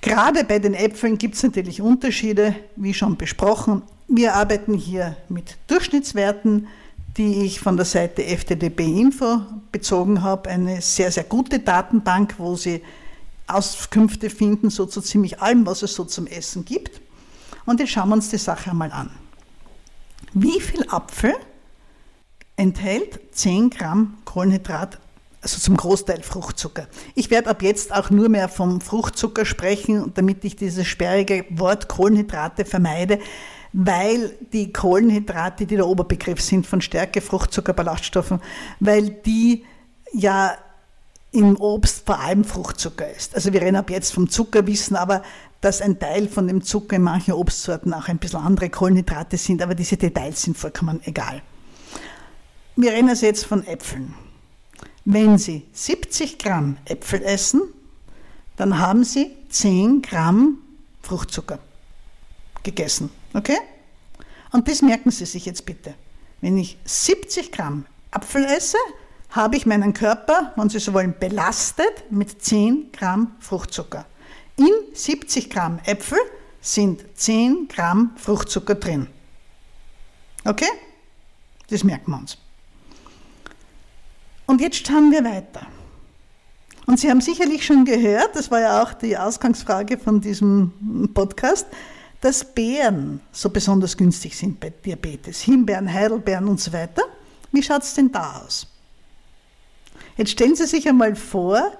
Gerade 0.00 0.44
bei 0.44 0.60
den 0.60 0.74
Äpfeln 0.74 1.18
gibt 1.18 1.34
es 1.34 1.42
natürlich 1.42 1.82
Unterschiede, 1.82 2.54
wie 2.76 2.94
schon 2.94 3.16
besprochen. 3.16 3.82
Wir 4.06 4.34
arbeiten 4.34 4.74
hier 4.74 5.16
mit 5.28 5.56
Durchschnittswerten, 5.66 6.68
die 7.16 7.44
ich 7.44 7.60
von 7.60 7.76
der 7.76 7.86
Seite 7.86 8.22
FTDB 8.22 8.80
Info 8.80 9.40
bezogen 9.72 10.22
habe. 10.22 10.50
Eine 10.50 10.80
sehr, 10.82 11.10
sehr 11.10 11.24
gute 11.24 11.60
Datenbank, 11.60 12.34
wo 12.38 12.56
Sie 12.56 12.82
Auskünfte 13.46 14.28
finden, 14.28 14.70
so 14.70 14.86
zu 14.86 15.00
ziemlich 15.00 15.40
allem, 15.40 15.66
was 15.66 15.82
es 15.82 15.94
so 15.94 16.04
zum 16.04 16.26
Essen 16.26 16.64
gibt. 16.64 17.00
Und 17.64 17.80
jetzt 17.80 17.90
schauen 17.90 18.08
wir 18.08 18.14
uns 18.16 18.28
die 18.28 18.38
Sache 18.38 18.70
einmal 18.70 18.92
an. 18.92 19.10
Wie 20.32 20.60
viel 20.60 20.84
Apfel 20.88 21.34
enthält 22.56 23.20
10 23.32 23.70
Gramm 23.70 24.18
Kohlenhydrat, 24.24 24.98
also 25.40 25.58
zum 25.58 25.76
Großteil 25.76 26.22
Fruchtzucker? 26.22 26.88
Ich 27.14 27.30
werde 27.30 27.50
ab 27.50 27.62
jetzt 27.62 27.94
auch 27.94 28.10
nur 28.10 28.28
mehr 28.28 28.48
vom 28.48 28.80
Fruchtzucker 28.80 29.44
sprechen, 29.44 30.12
damit 30.14 30.44
ich 30.44 30.56
dieses 30.56 30.86
sperrige 30.86 31.44
Wort 31.50 31.88
Kohlenhydrate 31.88 32.64
vermeide, 32.64 33.20
weil 33.78 34.32
die 34.54 34.72
Kohlenhydrate, 34.72 35.66
die 35.66 35.76
der 35.76 35.86
Oberbegriff 35.86 36.40
sind 36.40 36.66
von 36.66 36.80
Stärke, 36.80 37.20
Fruchtzucker, 37.20 37.74
Ballaststoffen, 37.74 38.40
weil 38.80 39.10
die 39.10 39.66
ja 40.14 40.56
im 41.30 41.56
Obst 41.56 42.06
vor 42.06 42.18
allem 42.18 42.42
Fruchtzucker 42.44 43.06
ist. 43.14 43.34
Also 43.34 43.52
wir 43.52 43.60
reden 43.60 43.76
ab 43.76 43.90
jetzt 43.90 44.14
vom 44.14 44.30
Zucker, 44.30 44.66
wissen 44.66 44.96
aber, 44.96 45.22
dass 45.60 45.82
ein 45.82 45.98
Teil 45.98 46.26
von 46.26 46.46
dem 46.46 46.62
Zucker 46.62 46.96
in 46.96 47.02
manchen 47.02 47.34
Obstsorten 47.34 47.92
auch 47.92 48.08
ein 48.08 48.16
bisschen 48.16 48.40
andere 48.40 48.70
Kohlenhydrate 48.70 49.36
sind, 49.36 49.60
aber 49.60 49.74
diese 49.74 49.98
Details 49.98 50.40
sind 50.40 50.56
vollkommen 50.56 51.00
egal. 51.04 51.42
Wir 52.76 52.92
reden 52.92 53.10
also 53.10 53.26
jetzt 53.26 53.44
von 53.44 53.66
Äpfeln. 53.66 54.14
Wenn 55.04 55.36
Sie 55.36 55.66
70 55.72 56.38
Gramm 56.38 56.78
Äpfel 56.86 57.22
essen, 57.22 57.60
dann 58.56 58.78
haben 58.78 59.04
Sie 59.04 59.32
10 59.50 60.00
Gramm 60.00 60.62
Fruchtzucker 61.02 61.58
gegessen. 62.62 63.10
Okay? 63.36 63.58
Und 64.50 64.66
das 64.66 64.80
merken 64.80 65.10
Sie 65.10 65.26
sich 65.26 65.44
jetzt 65.44 65.66
bitte. 65.66 65.94
Wenn 66.40 66.56
ich 66.56 66.78
70 66.84 67.52
Gramm 67.52 67.84
Apfel 68.10 68.44
esse, 68.46 68.78
habe 69.30 69.56
ich 69.56 69.66
meinen 69.66 69.92
Körper, 69.92 70.54
wenn 70.56 70.70
Sie 70.70 70.78
so 70.78 70.94
wollen, 70.94 71.14
belastet 71.20 72.10
mit 72.10 72.42
10 72.42 72.92
Gramm 72.92 73.36
Fruchtzucker. 73.38 74.06
In 74.56 74.72
70 74.94 75.50
Gramm 75.50 75.80
Äpfel 75.84 76.18
sind 76.62 77.04
10 77.14 77.68
Gramm 77.68 78.12
Fruchtzucker 78.16 78.76
drin. 78.76 79.06
Okay? 80.46 80.70
Das 81.68 81.84
merken 81.84 82.12
wir 82.12 82.18
uns. 82.18 82.38
Und 84.46 84.62
jetzt 84.62 84.86
schauen 84.86 85.10
wir 85.10 85.22
weiter. 85.24 85.66
Und 86.86 87.00
Sie 87.00 87.10
haben 87.10 87.20
sicherlich 87.20 87.66
schon 87.66 87.84
gehört, 87.84 88.34
das 88.34 88.50
war 88.50 88.60
ja 88.60 88.82
auch 88.82 88.94
die 88.94 89.18
Ausgangsfrage 89.18 89.98
von 89.98 90.20
diesem 90.22 91.10
Podcast, 91.12 91.66
dass 92.20 92.44
Beeren 92.44 93.20
so 93.32 93.50
besonders 93.50 93.96
günstig 93.96 94.36
sind 94.36 94.58
bei 94.58 94.70
Diabetes. 94.70 95.40
Himbeeren, 95.42 95.92
Heidelbeeren 95.92 96.48
und 96.48 96.60
so 96.60 96.72
weiter. 96.72 97.02
Wie 97.52 97.62
schaut 97.62 97.82
es 97.82 97.94
denn 97.94 98.10
da 98.10 98.42
aus? 98.44 98.66
Jetzt 100.16 100.32
stellen 100.32 100.56
Sie 100.56 100.66
sich 100.66 100.88
einmal 100.88 101.14
vor, 101.14 101.72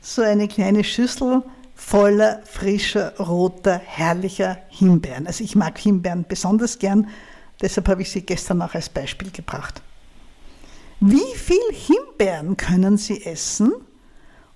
so 0.00 0.22
eine 0.22 0.48
kleine 0.48 0.84
Schüssel 0.84 1.42
voller 1.74 2.42
frischer, 2.44 3.16
roter, 3.18 3.78
herrlicher 3.78 4.58
Himbeeren. 4.68 5.26
Also 5.26 5.42
ich 5.42 5.56
mag 5.56 5.78
Himbeeren 5.78 6.24
besonders 6.28 6.78
gern, 6.78 7.08
deshalb 7.60 7.88
habe 7.88 8.02
ich 8.02 8.10
sie 8.10 8.22
gestern 8.22 8.62
auch 8.62 8.74
als 8.74 8.88
Beispiel 8.88 9.30
gebracht. 9.30 9.82
Wie 11.00 11.34
viel 11.34 11.56
Himbeeren 11.72 12.56
können 12.56 12.96
Sie 12.96 13.24
essen, 13.24 13.72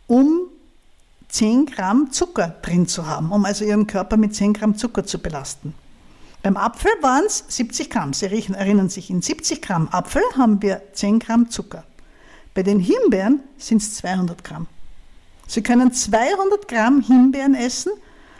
um 0.07 0.47
10 1.29 1.67
Gramm 1.67 2.11
Zucker 2.11 2.57
drin 2.62 2.88
zu 2.88 3.07
haben, 3.07 3.33
um 3.33 3.45
also 3.45 3.64
Ihren 3.64 3.87
Körper 3.87 4.17
mit 4.17 4.35
10 4.35 4.55
Gramm 4.55 4.77
Zucker 4.77 5.05
zu 5.05 5.19
belasten? 5.19 5.75
Beim 6.43 6.57
Apfel 6.57 6.91
waren 7.03 7.25
es 7.27 7.45
70 7.49 7.91
Gramm. 7.91 8.12
Sie 8.12 8.27
erinnern 8.27 8.88
sich, 8.88 9.11
in 9.11 9.23
70 9.23 9.61
Gramm 9.61 9.88
Apfel 9.88 10.23
haben 10.37 10.62
wir 10.62 10.83
10 10.93 11.19
Gramm 11.19 11.51
Zucker. 11.51 11.85
Bei 12.55 12.62
den 12.62 12.81
Himbeeren 12.81 13.41
sind 13.59 13.83
es 13.83 13.97
200 13.97 14.43
Gramm. 14.45 14.67
Sie 15.47 15.62
können 15.62 15.93
200 15.93 16.69
Gramm 16.69 17.01
Himbeeren 17.01 17.55
essen 17.55 17.93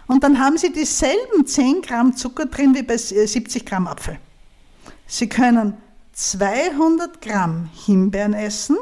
und 0.07 0.25
dann 0.25 0.39
haben 0.39 0.59
Sie 0.59 0.73
dieselben 0.73 1.47
10 1.47 1.83
Gramm 1.83 2.17
Zucker 2.17 2.47
drin 2.47 2.75
wie 2.75 2.83
bei 2.83 2.97
70 2.97 3.67
Gramm 3.67 3.87
Apfel. 3.87 4.19
Sie 5.07 5.29
können 5.29 5.75
200 6.13 7.21
Gramm 7.21 7.69
Himbeeren 7.87 8.35
essen 8.35 8.77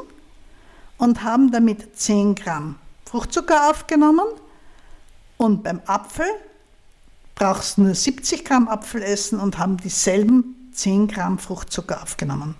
und 0.97 1.23
haben 1.23 1.51
damit 1.51 1.97
10 1.97 2.35
Gramm 2.35 2.75
Fruchtzucker 3.07 3.69
aufgenommen 3.69 4.25
und 5.37 5.63
beim 5.63 5.81
Apfel 5.85 6.25
brauchst 7.35 7.77
du 7.77 7.83
nur 7.83 7.95
70 7.95 8.43
Gramm 8.43 8.67
Apfel 8.67 9.01
essen 9.01 9.39
und 9.39 9.57
haben 9.57 9.77
dieselben 9.77 10.71
10 10.73 11.07
Gramm 11.07 11.39
Fruchtzucker 11.39 12.03
aufgenommen. 12.03 12.55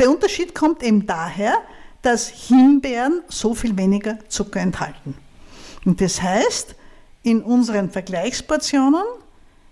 Der 0.00 0.10
Unterschied 0.10 0.54
kommt 0.54 0.82
eben 0.82 1.06
daher, 1.06 1.54
dass 2.02 2.26
Himbeeren 2.26 3.22
so 3.28 3.54
viel 3.54 3.76
weniger 3.76 4.18
Zucker 4.28 4.60
enthalten. 4.60 5.14
Und 5.84 6.00
das 6.00 6.20
heißt, 6.20 6.74
in 7.22 7.40
unseren 7.42 7.90
Vergleichsportionen 7.90 9.04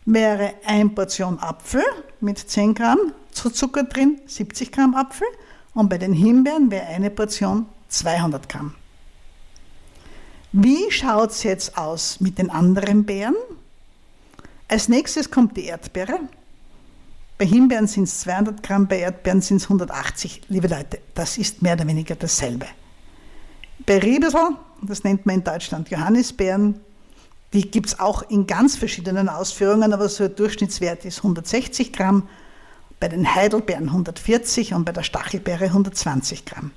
wäre 0.05 0.55
eine 0.65 0.91
Portion 0.91 1.41
Apfel 1.41 1.83
mit 2.21 2.39
10 2.39 2.75
Gramm 2.75 3.13
Zucker 3.33 3.85
drin, 3.85 4.21
70 4.27 4.71
Gramm 4.71 4.95
Apfel, 4.95 5.27
und 5.75 5.89
bei 5.89 5.99
den 5.99 6.13
Himbeeren 6.13 6.71
wäre 6.71 6.87
eine 6.87 7.11
Portion 7.11 7.67
200 7.89 8.49
Gramm. 8.49 8.75
Wie 10.53 10.91
schaut 10.91 11.31
es 11.31 11.45
jetzt 11.45 11.79
aus 11.79 12.19
mit 12.19 12.39
den 12.39 12.51
anderen 12.51 13.05
Beeren? 13.05 13.37
Als 14.67 14.89
nächstes 14.89 15.31
kommt 15.31 15.57
die 15.57 15.67
Erdbeere. 15.67 16.19
Bei 17.39 17.47
Himbeeren 17.47 17.87
sind 17.87 18.05
es 18.05 18.21
200 18.21 18.61
Gramm, 18.61 18.89
bei 18.89 18.99
Erdbeeren 18.99 19.43
sind 19.43 19.59
es 19.59 19.65
180. 19.65 20.43
Liebe 20.49 20.67
Leute, 20.67 21.01
das 21.15 21.39
ist 21.39 21.63
mehr 21.63 21.75
oder 21.75 21.87
weniger 21.87 22.17
dasselbe. 22.17 22.67
Bei 23.87 23.99
Riebesel, 23.99 24.57
das 24.83 25.05
nennt 25.05 25.25
man 25.25 25.37
in 25.37 25.45
Deutschland 25.45 25.89
Johannisbeeren, 25.89 26.81
die 27.53 27.71
gibt 27.71 27.87
es 27.87 28.01
auch 28.01 28.23
in 28.29 28.47
ganz 28.47 28.77
verschiedenen 28.77 29.29
Ausführungen, 29.29 29.93
aber 29.93 30.09
so 30.09 30.25
ein 30.25 30.35
Durchschnittswert 30.35 31.05
ist 31.05 31.19
160 31.19 31.93
Gramm, 31.93 32.29
bei 32.99 33.09
den 33.09 33.35
Heidelbeeren 33.35 33.87
140 33.87 34.75
und 34.75 34.85
bei 34.85 34.93
der 34.93 35.05
Stachelbeere 35.05 35.67
120 35.67 36.45
Gramm. 36.45 36.73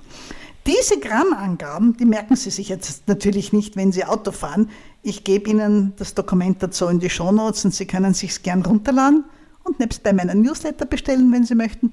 Diese 0.66 0.98
Grammangaben, 0.98 1.96
die 1.98 2.06
merken 2.06 2.36
Sie 2.36 2.50
sich 2.50 2.70
jetzt 2.70 3.06
natürlich 3.06 3.52
nicht, 3.52 3.76
wenn 3.76 3.92
Sie 3.92 4.04
Auto 4.04 4.32
fahren. 4.32 4.70
Ich 5.02 5.22
gebe 5.22 5.50
Ihnen 5.50 5.92
das 5.96 6.14
Dokument 6.14 6.62
dazu 6.62 6.86
in 6.86 7.00
die 7.00 7.10
Shownotes 7.10 7.66
und 7.66 7.74
Sie 7.74 7.86
können 7.86 8.14
sich 8.14 8.42
gern 8.42 8.64
runterladen 8.64 9.24
und 9.62 9.78
nebst 9.78 10.02
bei 10.02 10.14
meinen 10.14 10.40
Newsletter 10.40 10.86
bestellen, 10.86 11.30
wenn 11.32 11.44
Sie 11.44 11.54
möchten. 11.54 11.92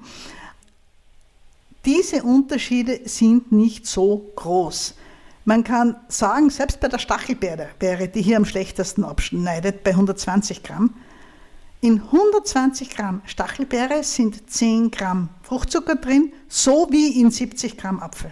Diese 1.84 2.24
Unterschiede 2.24 3.02
sind 3.06 3.52
nicht 3.52 3.88
so 3.88 4.32
groß. 4.38 4.96
Man 5.44 5.64
kann 5.66 5.98
sagen, 6.08 6.50
selbst 6.50 6.80
bei 6.80 6.88
der 6.88 7.00
Stachelbeere, 7.00 8.08
die 8.08 8.22
hier 8.22 8.38
am 8.38 8.46
schlechtesten 8.46 9.04
abschneidet, 9.04 9.84
bei 9.84 9.92
120 9.92 10.64
Gramm, 10.64 10.94
in 11.82 12.00
120 12.00 12.92
Gramm 12.92 13.22
Stachelbeere 13.26 14.04
sind 14.04 14.50
10 14.50 14.92
Gramm 14.92 15.30
Fruchtzucker 15.42 15.96
drin, 15.96 16.32
so 16.48 16.88
wie 16.92 17.20
in 17.20 17.32
70 17.32 17.76
Gramm 17.76 18.00
Apfel. 18.00 18.32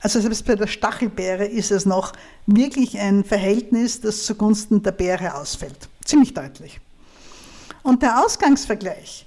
Also 0.00 0.20
selbst 0.20 0.46
bei 0.46 0.56
der 0.56 0.66
Stachelbeere 0.66 1.44
ist 1.44 1.70
es 1.70 1.84
noch 1.84 2.12
wirklich 2.46 2.98
ein 2.98 3.22
Verhältnis, 3.22 4.00
das 4.00 4.24
zugunsten 4.24 4.82
der 4.82 4.92
Beere 4.92 5.34
ausfällt. 5.34 5.88
Ziemlich 6.04 6.32
deutlich. 6.32 6.80
Und 7.82 8.02
der 8.02 8.24
Ausgangsvergleich, 8.24 9.26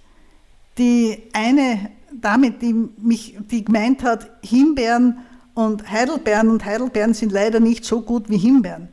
die 0.77 1.23
eine 1.33 1.91
Dame, 2.11 2.51
die 2.51 2.73
mich, 2.97 3.37
die 3.51 3.63
gemeint 3.63 4.03
hat, 4.03 4.29
Himbeeren 4.43 5.19
und 5.53 5.89
Heidelbeeren 5.89 6.49
und 6.49 6.65
Heidelbeeren 6.65 7.13
sind 7.13 7.31
leider 7.31 7.59
nicht 7.59 7.85
so 7.85 8.01
gut 8.01 8.29
wie 8.29 8.37
Himbeeren. 8.37 8.89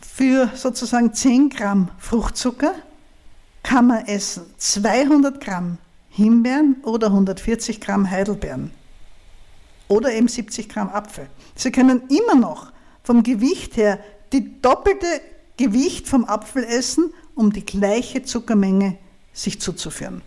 Für 0.00 0.50
sozusagen 0.54 1.12
10 1.12 1.50
Gramm 1.50 1.90
Fruchtzucker 1.98 2.74
kann 3.62 3.88
man 3.88 4.06
essen 4.06 4.46
200 4.56 5.40
Gramm 5.42 5.76
Himbeeren 6.08 6.76
oder 6.82 7.08
140 7.08 7.80
Gramm 7.80 8.10
Heidelbeeren 8.10 8.72
oder 9.88 10.12
eben 10.12 10.28
70 10.28 10.68
Gramm 10.68 10.90
Apfel. 10.90 11.28
Sie 11.54 11.72
können 11.72 12.02
immer 12.08 12.34
noch 12.34 12.72
vom 13.02 13.22
Gewicht 13.22 13.76
her 13.76 13.98
die 14.32 14.60
doppelte 14.60 15.06
Gewicht 15.56 16.06
vom 16.06 16.24
Apfel 16.24 16.64
essen 16.64 17.12
um 17.34 17.52
die 17.52 17.64
gleiche 17.64 18.22
Zuckermenge 18.22 18.98
sich 19.32 19.60
zuzuführen. 19.60 20.22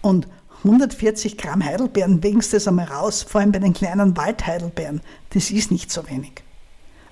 Und 0.00 0.28
140 0.64 1.38
Gramm 1.38 1.64
Heidelbeeren, 1.64 2.22
wegen 2.22 2.40
das 2.40 2.68
einmal 2.68 2.86
raus, 2.86 3.22
vor 3.22 3.40
allem 3.40 3.52
bei 3.52 3.58
den 3.58 3.72
kleinen 3.72 4.16
Waldheidelbeeren, 4.16 5.00
das 5.30 5.50
ist 5.50 5.70
nicht 5.70 5.90
so 5.90 6.08
wenig. 6.08 6.42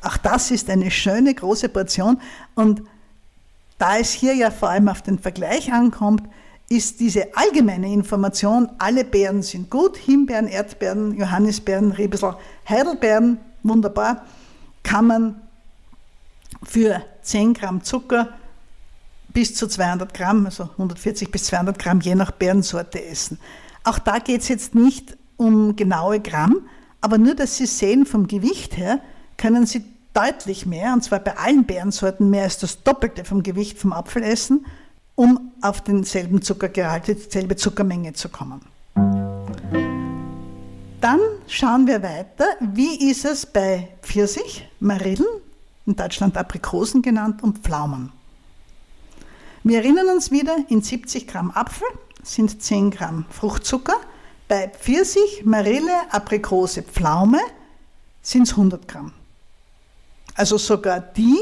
Auch 0.02 0.16
das 0.16 0.50
ist 0.50 0.70
eine 0.70 0.90
schöne 0.90 1.34
große 1.34 1.68
Portion 1.68 2.20
und 2.54 2.82
da 3.78 3.96
es 3.98 4.12
hier 4.12 4.34
ja 4.34 4.50
vor 4.50 4.70
allem 4.70 4.88
auf 4.88 5.02
den 5.02 5.18
Vergleich 5.18 5.72
ankommt, 5.72 6.22
ist 6.72 7.00
diese 7.00 7.36
allgemeine 7.36 7.92
Information, 7.92 8.68
alle 8.78 9.04
Beeren 9.04 9.42
sind 9.42 9.70
gut, 9.70 9.96
Himbeeren, 9.96 10.46
Erdbeeren, 10.46 11.16
Johannisbeeren, 11.18 11.90
Rebisel, 11.90 12.36
Heidelbeeren, 12.68 13.38
wunderbar, 13.64 14.24
kann 14.84 15.06
man 15.08 15.40
für 16.62 17.02
10 17.22 17.54
Gramm 17.54 17.82
Zucker 17.82 18.28
bis 19.32 19.56
zu 19.56 19.66
200 19.66 20.14
Gramm, 20.14 20.46
also 20.46 20.64
140 20.64 21.32
bis 21.32 21.44
200 21.46 21.76
Gramm 21.76 22.00
je 22.00 22.14
nach 22.14 22.30
Beerensorte 22.30 23.04
essen. 23.04 23.38
Auch 23.82 23.98
da 23.98 24.20
geht 24.20 24.42
es 24.42 24.48
jetzt 24.48 24.74
nicht 24.76 25.16
um 25.36 25.74
genaue 25.74 26.20
Gramm, 26.20 26.68
aber 27.00 27.18
nur, 27.18 27.34
dass 27.34 27.56
Sie 27.56 27.66
sehen, 27.66 28.06
vom 28.06 28.28
Gewicht 28.28 28.76
her 28.76 29.00
können 29.36 29.66
Sie 29.66 29.84
deutlich 30.14 30.66
mehr, 30.66 30.92
und 30.92 31.02
zwar 31.02 31.18
bei 31.18 31.36
allen 31.36 31.64
Beerensorten 31.64 32.30
mehr 32.30 32.44
als 32.44 32.58
das 32.58 32.84
Doppelte 32.84 33.24
vom 33.24 33.42
Gewicht 33.42 33.76
vom 33.76 33.92
Apfel 33.92 34.22
essen, 34.22 34.66
um 35.16 35.49
auf 35.62 35.82
denselben 35.82 36.42
Zuckergehalt, 36.42 37.08
dieselbe 37.08 37.56
Zuckermenge 37.56 38.12
zu 38.12 38.28
kommen. 38.28 38.60
Dann 41.00 41.20
schauen 41.46 41.86
wir 41.86 42.02
weiter, 42.02 42.46
wie 42.60 43.10
ist 43.10 43.24
es 43.24 43.46
bei 43.46 43.88
Pfirsich, 44.02 44.68
Marillen, 44.80 45.26
in 45.86 45.96
Deutschland 45.96 46.36
Aprikosen 46.36 47.00
genannt, 47.00 47.42
und 47.42 47.58
Pflaumen. 47.58 48.12
Wir 49.64 49.78
erinnern 49.78 50.08
uns 50.08 50.30
wieder, 50.30 50.56
in 50.68 50.82
70 50.82 51.26
Gramm 51.26 51.50
Apfel 51.50 51.88
sind 52.22 52.62
10 52.62 52.90
Gramm 52.90 53.24
Fruchtzucker, 53.30 53.96
Bei 54.50 54.68
Pfirsich, 54.68 55.44
Marille, 55.44 55.92
Aprikose, 56.10 56.82
Pflaume 56.82 57.38
sind 58.20 58.48
es 58.48 58.50
100 58.50 58.88
Gramm. 58.88 59.12
Also 60.34 60.58
sogar 60.58 60.98
die, 60.98 61.38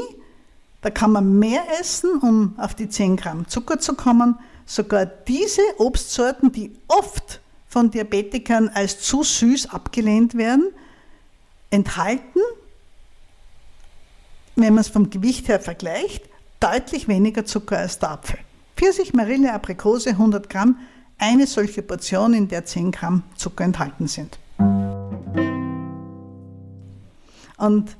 da 0.81 0.89
kann 0.89 1.11
man 1.11 1.39
mehr 1.39 1.63
essen, 1.79 2.19
um 2.19 2.53
auf 2.57 2.73
die 2.73 2.89
10 2.89 3.17
Gramm 3.17 3.47
Zucker 3.47 3.79
zu 3.79 3.95
kommen. 3.95 4.39
Sogar 4.65 5.05
diese 5.05 5.61
Obstsorten, 5.77 6.51
die 6.51 6.73
oft 6.87 7.41
von 7.67 7.91
Diabetikern 7.91 8.69
als 8.69 8.99
zu 9.01 9.23
süß 9.23 9.71
abgelehnt 9.71 10.35
werden, 10.35 10.71
enthalten, 11.69 12.39
wenn 14.55 14.73
man 14.73 14.81
es 14.81 14.89
vom 14.89 15.09
Gewicht 15.09 15.47
her 15.47 15.59
vergleicht, 15.59 16.23
deutlich 16.59 17.07
weniger 17.07 17.45
Zucker 17.45 17.77
als 17.77 17.99
der 17.99 18.11
Apfel. 18.11 18.39
Pfirsich, 18.75 19.13
Marille, 19.13 19.53
Aprikose 19.53 20.11
100 20.11 20.49
Gramm, 20.49 20.77
eine 21.17 21.47
solche 21.47 21.81
Portion, 21.81 22.33
in 22.33 22.47
der 22.47 22.65
10 22.65 22.91
Gramm 22.91 23.23
Zucker 23.35 23.65
enthalten 23.65 24.07
sind. 24.07 24.39
Und 27.57 27.95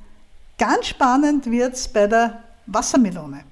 ganz 0.58 0.88
spannend 0.88 1.52
wird 1.52 1.74
es 1.74 1.88
bei 1.90 2.08
der 2.08 2.44
Wassermelone. 2.74 3.44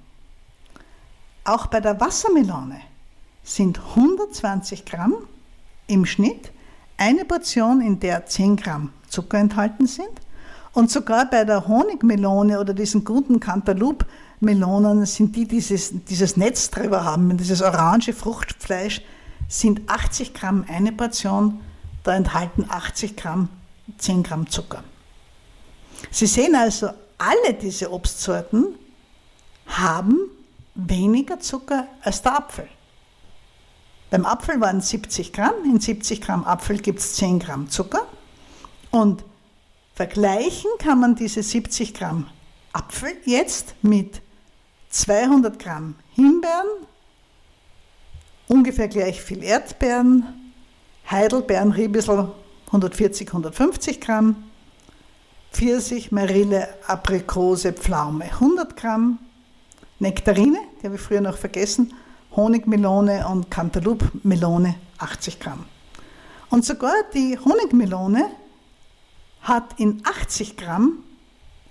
Auch 1.44 1.66
bei 1.66 1.80
der 1.80 2.00
Wassermelone 2.00 2.80
sind 3.42 3.78
120 3.78 4.84
Gramm 4.84 5.14
im 5.86 6.04
Schnitt 6.04 6.52
eine 6.96 7.24
Portion, 7.24 7.80
in 7.80 8.00
der 8.00 8.26
10 8.26 8.56
Gramm 8.56 8.92
Zucker 9.08 9.38
enthalten 9.38 9.86
sind. 9.86 10.10
Und 10.72 10.90
sogar 10.90 11.28
bei 11.30 11.44
der 11.44 11.66
Honigmelone 11.66 12.60
oder 12.60 12.74
diesen 12.74 13.04
guten 13.04 13.40
Cantaloupe-Melonen 13.40 15.06
sind 15.06 15.34
die, 15.34 15.46
die 15.46 15.56
dieses, 15.56 15.92
dieses 16.04 16.36
Netz 16.36 16.70
drüber 16.70 17.04
haben, 17.04 17.36
dieses 17.36 17.62
orange 17.62 18.12
Fruchtfleisch, 18.12 19.00
sind 19.48 19.88
80 19.88 20.34
Gramm 20.34 20.64
eine 20.68 20.92
Portion, 20.92 21.60
da 22.04 22.14
enthalten 22.14 22.66
80 22.68 23.16
Gramm 23.16 23.48
10 23.96 24.22
Gramm 24.22 24.48
Zucker. 24.48 24.84
Sie 26.10 26.26
sehen 26.26 26.54
also, 26.54 26.90
alle 27.16 27.54
diese 27.54 27.90
Obstsorten 27.90 28.66
haben 29.68 30.18
weniger 30.74 31.40
Zucker 31.40 31.86
als 32.02 32.22
der 32.22 32.36
Apfel. 32.36 32.68
Beim 34.10 34.24
Apfel 34.24 34.60
waren 34.60 34.78
es 34.78 34.88
70 34.88 35.32
Gramm, 35.32 35.54
in 35.64 35.80
70 35.80 36.20
Gramm 36.20 36.44
Apfel 36.44 36.78
gibt 36.78 37.00
es 37.00 37.14
10 37.16 37.40
Gramm 37.40 37.68
Zucker. 37.68 38.06
Und 38.90 39.22
vergleichen 39.94 40.70
kann 40.78 41.00
man 41.00 41.14
diese 41.14 41.42
70 41.42 41.92
Gramm 41.92 42.26
Apfel 42.72 43.12
jetzt 43.24 43.74
mit 43.82 44.22
200 44.90 45.58
Gramm 45.58 45.94
Himbeeren, 46.14 46.86
ungefähr 48.46 48.88
gleich 48.88 49.20
viel 49.20 49.42
Erdbeeren, 49.42 50.52
Heidelbeeren, 51.10 51.72
Riebissel 51.72 52.32
140, 52.66 53.28
150 53.28 54.00
Gramm, 54.00 54.44
Pfirsich, 55.52 56.12
Marille, 56.12 56.68
Aprikose, 56.86 57.72
Pflaume 57.72 58.24
100 58.24 58.76
Gramm, 58.76 59.18
Nektarine, 60.00 60.58
die 60.80 60.86
habe 60.86 60.94
ich 60.94 61.00
früher 61.00 61.20
noch 61.20 61.36
vergessen, 61.36 61.92
Honigmelone 62.36 63.26
und 63.26 63.50
Cantaloupe-Melone 63.50 64.76
80 64.98 65.40
Gramm. 65.40 65.64
Und 66.50 66.64
sogar 66.64 66.94
die 67.14 67.38
Honigmelone 67.38 68.26
hat 69.40 69.78
in 69.78 70.02
80 70.04 70.56
Gramm 70.56 70.98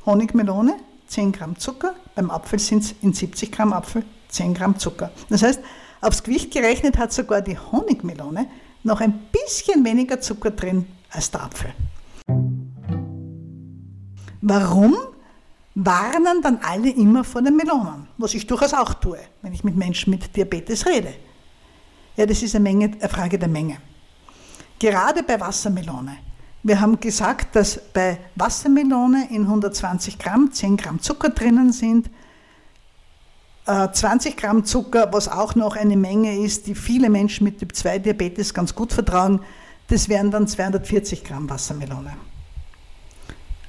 Honigmelone 0.05 0.77
10 1.07 1.31
Gramm 1.31 1.57
Zucker, 1.57 1.95
beim 2.15 2.29
Apfel 2.29 2.59
sind 2.59 2.83
es 2.83 2.95
in 3.01 3.13
70 3.13 3.51
Gramm 3.51 3.71
Apfel 3.71 4.03
10 4.29 4.53
Gramm 4.53 4.77
Zucker. 4.77 5.11
Das 5.29 5.41
heißt, 5.41 5.61
aufs 6.01 6.23
Gewicht 6.23 6.51
gerechnet 6.51 6.97
hat 6.97 7.13
sogar 7.13 7.41
die 7.41 7.57
Honigmelone 7.57 8.47
noch 8.83 8.99
ein 8.99 9.19
bisschen 9.31 9.85
weniger 9.85 10.19
Zucker 10.19 10.51
drin 10.51 10.85
als 11.11 11.31
der 11.31 11.43
Apfel. 11.43 11.73
Warum 14.41 14.95
warnen 15.85 16.41
dann 16.41 16.59
alle 16.63 16.89
immer 16.89 17.23
vor 17.23 17.41
den 17.41 17.55
Melonen? 17.55 18.07
Was 18.17 18.33
ich 18.33 18.47
durchaus 18.47 18.73
auch 18.73 18.95
tue, 18.95 19.19
wenn 19.43 19.53
ich 19.53 19.63
mit 19.63 19.75
Menschen 19.75 20.09
mit 20.09 20.35
Diabetes 20.35 20.85
rede. 20.87 21.13
Ja, 22.15 22.25
das 22.25 22.41
ist 22.41 22.55
eine, 22.55 22.63
Menge, 22.63 22.91
eine 22.99 23.09
Frage 23.09 23.37
der 23.37 23.47
Menge. 23.47 23.77
Gerade 24.79 25.21
bei 25.21 25.39
Wassermelone. 25.39 26.17
Wir 26.63 26.81
haben 26.81 26.99
gesagt, 26.99 27.55
dass 27.55 27.79
bei 27.93 28.17
Wassermelone 28.35 29.27
in 29.29 29.43
120 29.43 30.17
Gramm 30.17 30.51
10 30.51 30.77
Gramm 30.77 30.99
Zucker 30.99 31.29
drinnen 31.29 31.71
sind. 31.71 32.09
20 33.65 34.33
äh, 34.33 34.35
Gramm 34.35 34.65
Zucker, 34.65 35.09
was 35.11 35.27
auch 35.27 35.53
noch 35.53 35.75
eine 35.75 35.95
Menge 35.95 36.39
ist, 36.39 36.65
die 36.65 36.73
viele 36.73 37.09
Menschen 37.09 37.43
mit 37.43 37.59
Typ 37.59 37.75
2 37.75 37.99
Diabetes 37.99 38.53
ganz 38.53 38.73
gut 38.73 38.93
vertragen, 38.93 39.41
das 39.89 40.09
wären 40.09 40.31
dann 40.31 40.47
240 40.47 41.23
Gramm 41.23 41.49
Wassermelone. 41.49 42.13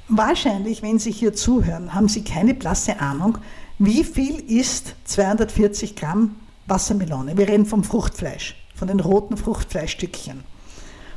Wahrscheinlich, 0.09 0.83
wenn 0.83 0.99
Sie 0.99 1.13
hier 1.13 1.35
zuhören, 1.35 1.93
haben 1.95 2.09
Sie 2.09 2.25
keine 2.25 2.55
blasse 2.55 2.99
Ahnung, 3.01 3.39
wie 3.79 4.05
viel 4.05 4.41
ist 4.51 4.95
240 5.05 5.97
Gramm 5.97 6.37
Wassermelone. 6.67 7.37
Wir 7.37 7.47
reden 7.47 7.67
vom 7.67 7.85
Fruchtfleisch, 7.85 8.57
von 8.75 8.89
den 8.89 9.01
roten 9.01 9.37
Fruchtfleischstückchen. 9.37 10.45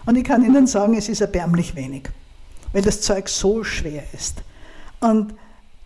Und 0.05 0.15
ich 0.17 0.25
kann 0.25 0.43
Ihnen 0.43 0.67
sagen, 0.67 0.97
es 0.97 1.07
ist 1.07 1.21
erbärmlich 1.21 1.75
wenig, 1.75 2.09
weil 2.73 2.81
das 2.81 3.01
Zeug 3.01 3.29
so 3.29 3.63
schwer 3.63 4.03
ist. 4.13 4.43
Und 4.99 5.35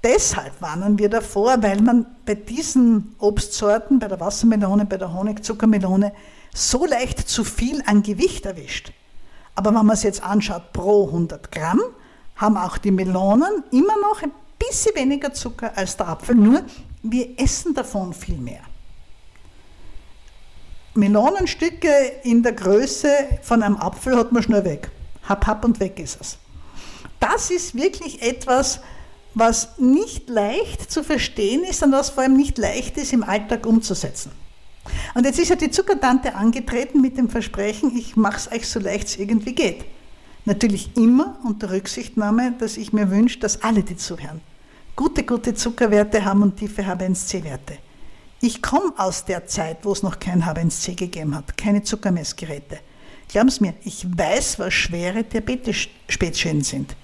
deshalb 0.04 0.60
warnen 0.60 0.98
wir 0.98 1.10
davor, 1.10 1.62
weil 1.62 1.82
man 1.82 2.08
bei 2.26 2.34
diesen 2.34 3.16
Obstsorten, 3.20 4.00
bei 4.00 4.08
der 4.08 4.20
Wassermelone, 4.20 4.86
bei 4.86 4.98
der 4.98 5.14
Honigzuckermelone, 5.14 6.12
so 6.54 6.86
leicht 6.86 7.28
zu 7.30 7.44
viel 7.44 7.84
an 7.86 8.02
Gewicht 8.02 8.46
erwischt. 8.46 8.94
Aber 9.54 9.70
wenn 9.70 9.86
man 9.86 9.96
es 9.96 10.04
jetzt 10.04 10.24
anschaut 10.24 10.74
pro 10.74 11.06
100 11.08 11.52
Gramm, 11.52 11.82
haben 12.36 12.58
auch 12.58 12.78
die 12.78 12.92
Melonen 12.92 13.64
immer 13.72 13.98
noch 14.02 14.22
ein 14.22 14.32
bisschen 14.60 14.96
weniger 14.96 15.34
Zucker 15.34 15.72
als 15.76 15.96
der 15.98 16.10
Apfel, 16.10 16.36
nur 16.36 16.64
wir 17.04 17.40
essen 17.40 17.74
davon 17.74 18.14
viel 18.14 18.38
mehr. 18.38 18.62
Melonenstücke 20.96 21.90
in 22.24 22.42
der 22.42 22.54
Größe 22.54 23.10
von 23.42 23.62
einem 23.62 23.78
Apfel 23.78 24.18
hat 24.18 24.32
man 24.32 24.44
schnell 24.44 24.64
weg. 24.64 24.90
Hab, 25.28 25.46
hab 25.46 25.66
und 25.66 25.80
weg 25.80 26.00
ist 26.00 26.20
es. 26.22 26.38
Das 27.20 27.52
ist 27.52 27.76
wirklich 27.76 28.22
etwas, 28.22 28.80
was 29.34 29.78
nicht 29.78 30.30
leicht 30.30 30.90
zu 30.90 31.04
verstehen 31.04 31.64
ist 31.64 31.84
und 31.84 31.92
was 31.92 32.12
vor 32.12 32.24
allem 32.24 32.38
nicht 32.38 32.58
leicht 32.58 32.98
ist 32.98 33.12
im 33.12 33.24
Alltag 33.24 33.66
umzusetzen. 33.66 34.32
Und 35.14 35.26
jetzt 35.26 35.40
ist 35.40 35.50
ja 35.50 35.56
die 35.56 35.72
Zuckertante 35.72 36.36
angetreten 36.36 37.02
mit 37.02 37.18
dem 37.18 37.30
Versprechen, 37.30 37.96
ich 37.98 38.16
mache 38.16 38.38
es 38.38 38.52
euch 38.52 38.68
so 38.68 38.80
leicht 38.80 39.08
es 39.08 39.18
irgendwie 39.18 39.54
geht. 39.54 39.84
Natürlich 40.46 40.96
immer 40.96 41.38
unter 41.44 41.72
Rücksichtnahme, 41.72 42.54
dass 42.60 42.78
ich 42.78 42.94
mir 42.94 43.10
wünsche, 43.10 43.40
dass 43.40 43.64
alle, 43.64 43.84
die 43.84 43.98
zuhören, 43.98 44.42
gute, 44.96 45.24
gute 45.24 45.56
Zuckerwerte 45.56 46.24
haben 46.24 46.44
und 46.44 46.58
tiefe 46.58 46.84
H1C-Werte. 46.84 47.78
Ich 48.42 48.62
komme 48.62 48.94
aus 48.98 49.26
der 49.26 49.48
Zeit, 49.48 49.80
wo 49.84 49.92
es 49.92 50.04
noch 50.04 50.20
kein 50.20 50.44
H1C 50.44 50.96
gegeben 50.96 51.36
hat, 51.36 51.58
keine 51.58 51.82
Zuckermessgeräte. 51.82 52.80
Glauben 53.28 53.50
Sie 53.50 53.64
mir, 53.64 53.74
ich 53.84 54.06
weiß, 54.16 54.60
was 54.60 54.74
schwere 54.74 55.24
Diabetes-Spätschäden 55.24 56.62
sind. 56.62 56.96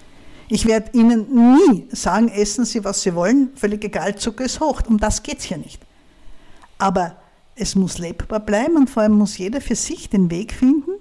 Ich 0.48 0.68
werde 0.68 0.92
Ihnen 0.96 1.28
nie 1.34 1.88
sagen, 1.92 2.28
essen 2.30 2.66
Sie, 2.66 2.84
was 2.84 3.02
Sie 3.02 3.16
wollen, 3.16 3.50
völlig 3.56 3.84
egal, 3.84 4.16
Zucker 4.18 4.46
ist 4.46 4.60
hoch. 4.60 4.82
Um 4.88 5.00
das 5.00 5.24
geht 5.24 5.40
es 5.40 5.46
hier 5.46 5.58
nicht. 5.58 5.82
Aber 6.78 7.16
es 7.56 7.76
muss 7.76 7.98
lebbar 7.98 8.40
bleiben 8.40 8.76
und 8.76 8.90
vor 8.90 9.04
allem 9.04 9.14
muss 9.14 9.38
jeder 9.38 9.62
für 9.62 9.76
sich 9.76 10.10
den 10.10 10.30
Weg 10.30 10.54
finden, 10.54 10.92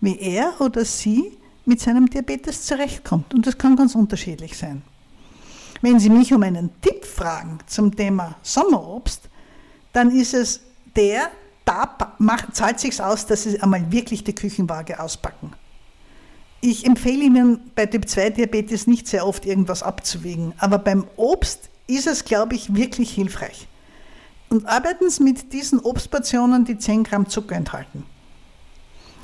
wie 0.00 0.18
er 0.18 0.60
oder 0.60 0.84
sie 0.84 1.36
mit 1.64 1.80
seinem 1.80 2.08
Diabetes 2.08 2.66
zurechtkommt. 2.66 3.32
Und 3.34 3.46
das 3.46 3.56
kann 3.58 3.76
ganz 3.76 3.94
unterschiedlich 3.94 4.56
sein. 4.56 4.82
Wenn 5.82 5.98
Sie 5.98 6.10
mich 6.10 6.32
um 6.32 6.42
einen 6.42 6.70
Tipp 6.80 7.04
fragen 7.04 7.58
zum 7.66 7.94
Thema 7.94 8.36
Sommerobst, 8.42 9.28
dann 9.92 10.10
ist 10.10 10.34
es 10.34 10.60
der, 10.96 11.30
da 11.64 12.14
macht, 12.18 12.54
zahlt 12.54 12.80
sich 12.80 13.00
aus, 13.02 13.26
dass 13.26 13.44
Sie 13.44 13.60
einmal 13.60 13.90
wirklich 13.90 14.24
die 14.24 14.34
Küchenwaage 14.34 15.00
auspacken. 15.00 15.52
Ich 16.60 16.86
empfehle 16.86 17.24
Ihnen 17.24 17.70
bei 17.74 17.84
Typ 17.86 18.08
2 18.08 18.30
Diabetes 18.30 18.86
nicht 18.86 19.06
sehr 19.06 19.26
oft 19.26 19.44
irgendwas 19.44 19.82
abzuwägen, 19.82 20.54
aber 20.58 20.78
beim 20.78 21.06
Obst 21.16 21.68
ist 21.86 22.06
es, 22.06 22.24
glaube 22.24 22.54
ich, 22.54 22.74
wirklich 22.74 23.10
hilfreich. 23.10 23.68
Und 24.48 24.66
arbeiten 24.66 25.10
Sie 25.10 25.22
mit 25.22 25.52
diesen 25.52 25.80
Obstportionen, 25.80 26.64
die 26.64 26.78
10 26.78 27.04
Gramm 27.04 27.28
Zucker 27.28 27.56
enthalten. 27.56 28.06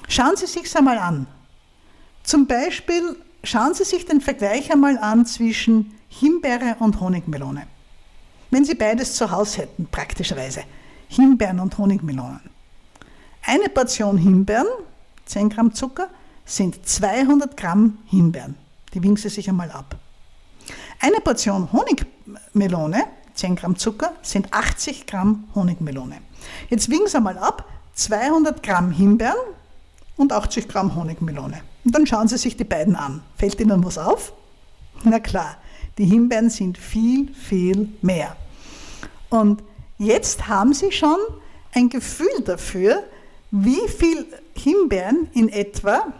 Schauen 0.08 0.36
Sie 0.36 0.46
sich 0.46 0.76
einmal 0.76 0.98
an. 0.98 1.26
Zum 2.22 2.46
Beispiel 2.46 3.16
schauen 3.42 3.74
Sie 3.74 3.84
sich 3.84 4.04
den 4.04 4.20
Vergleich 4.20 4.72
einmal 4.72 4.98
an 4.98 5.26
zwischen 5.26 5.98
Himbeere 6.08 6.76
und 6.80 7.00
Honigmelone. 7.00 7.66
Wenn 8.50 8.64
Sie 8.64 8.74
beides 8.74 9.14
zu 9.14 9.30
Hause 9.30 9.62
hätten, 9.62 9.86
praktischerweise, 9.86 10.64
Himbeeren 11.08 11.60
und 11.60 11.76
Honigmelonen. 11.78 12.40
Eine 13.44 13.68
Portion 13.68 14.18
Himbeeren, 14.18 14.66
10 15.26 15.48
Gramm 15.48 15.74
Zucker, 15.74 16.08
sind 16.44 16.86
200 16.86 17.56
Gramm 17.56 17.98
Himbeeren. 18.06 18.56
Die 18.92 19.02
wiegen 19.02 19.16
Sie 19.16 19.28
sich 19.28 19.48
einmal 19.48 19.70
ab. 19.70 19.96
Eine 21.00 21.20
Portion 21.20 21.68
Honigmelone, 21.72 23.04
10 23.34 23.56
Gramm 23.56 23.76
Zucker, 23.76 24.12
sind 24.22 24.52
80 24.52 25.06
Gramm 25.06 25.48
Honigmelone. 25.54 26.18
Jetzt 26.68 26.90
wiegen 26.90 27.06
Sie 27.06 27.16
einmal 27.16 27.38
ab, 27.38 27.64
200 27.94 28.62
Gramm 28.62 28.90
Himbeeren 28.90 29.36
und 30.16 30.32
80 30.32 30.68
Gramm 30.68 30.94
Honigmelone. 30.94 31.62
Und 31.84 31.94
dann 31.94 32.06
schauen 32.06 32.28
Sie 32.28 32.38
sich 32.38 32.56
die 32.56 32.64
beiden 32.64 32.96
an. 32.96 33.22
Fällt 33.36 33.60
Ihnen 33.60 33.84
was 33.84 33.98
auf? 33.98 34.32
Na 35.02 35.18
klar, 35.18 35.56
die 35.98 36.04
Himbeeren 36.04 36.50
sind 36.50 36.78
viel, 36.78 37.32
viel 37.34 37.88
mehr. 38.02 38.36
Und 39.28 39.62
jetzt 39.98 40.48
haben 40.48 40.74
Sie 40.74 40.92
schon 40.92 41.18
ein 41.72 41.88
Gefühl 41.88 42.42
dafür, 42.44 43.04
wie 43.50 43.88
viel 43.88 44.26
Himbeeren 44.54 45.28
in 45.32 45.48
etwa 45.48 46.12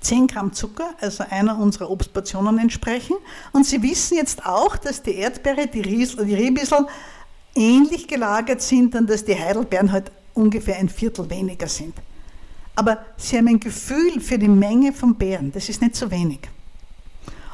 10 0.00 0.26
Gramm 0.26 0.52
Zucker, 0.52 0.94
also 1.00 1.24
einer 1.28 1.58
unserer 1.58 1.90
Obstportionen 1.90 2.58
entsprechen. 2.58 3.16
Und 3.52 3.64
Sie 3.64 3.82
wissen 3.82 4.16
jetzt 4.16 4.44
auch, 4.44 4.76
dass 4.76 5.02
die 5.02 5.14
Erdbeere, 5.14 5.66
die, 5.66 5.80
Riesel, 5.80 6.26
die 6.26 6.34
Rehbissel 6.34 6.86
ähnlich 7.54 8.06
gelagert 8.06 8.60
sind 8.60 8.94
und 8.94 9.08
dass 9.08 9.24
die 9.24 9.38
Heidelbeeren 9.38 9.90
halt 9.92 10.12
ungefähr 10.34 10.76
ein 10.76 10.88
Viertel 10.88 11.30
weniger 11.30 11.68
sind. 11.68 11.94
Aber 12.74 12.98
Sie 13.16 13.36
haben 13.36 13.48
ein 13.48 13.60
Gefühl 13.60 14.20
für 14.20 14.38
die 14.38 14.48
Menge 14.48 14.92
von 14.92 15.14
Beeren, 15.14 15.52
das 15.52 15.68
ist 15.68 15.80
nicht 15.80 15.96
so 15.96 16.10
wenig. 16.10 16.40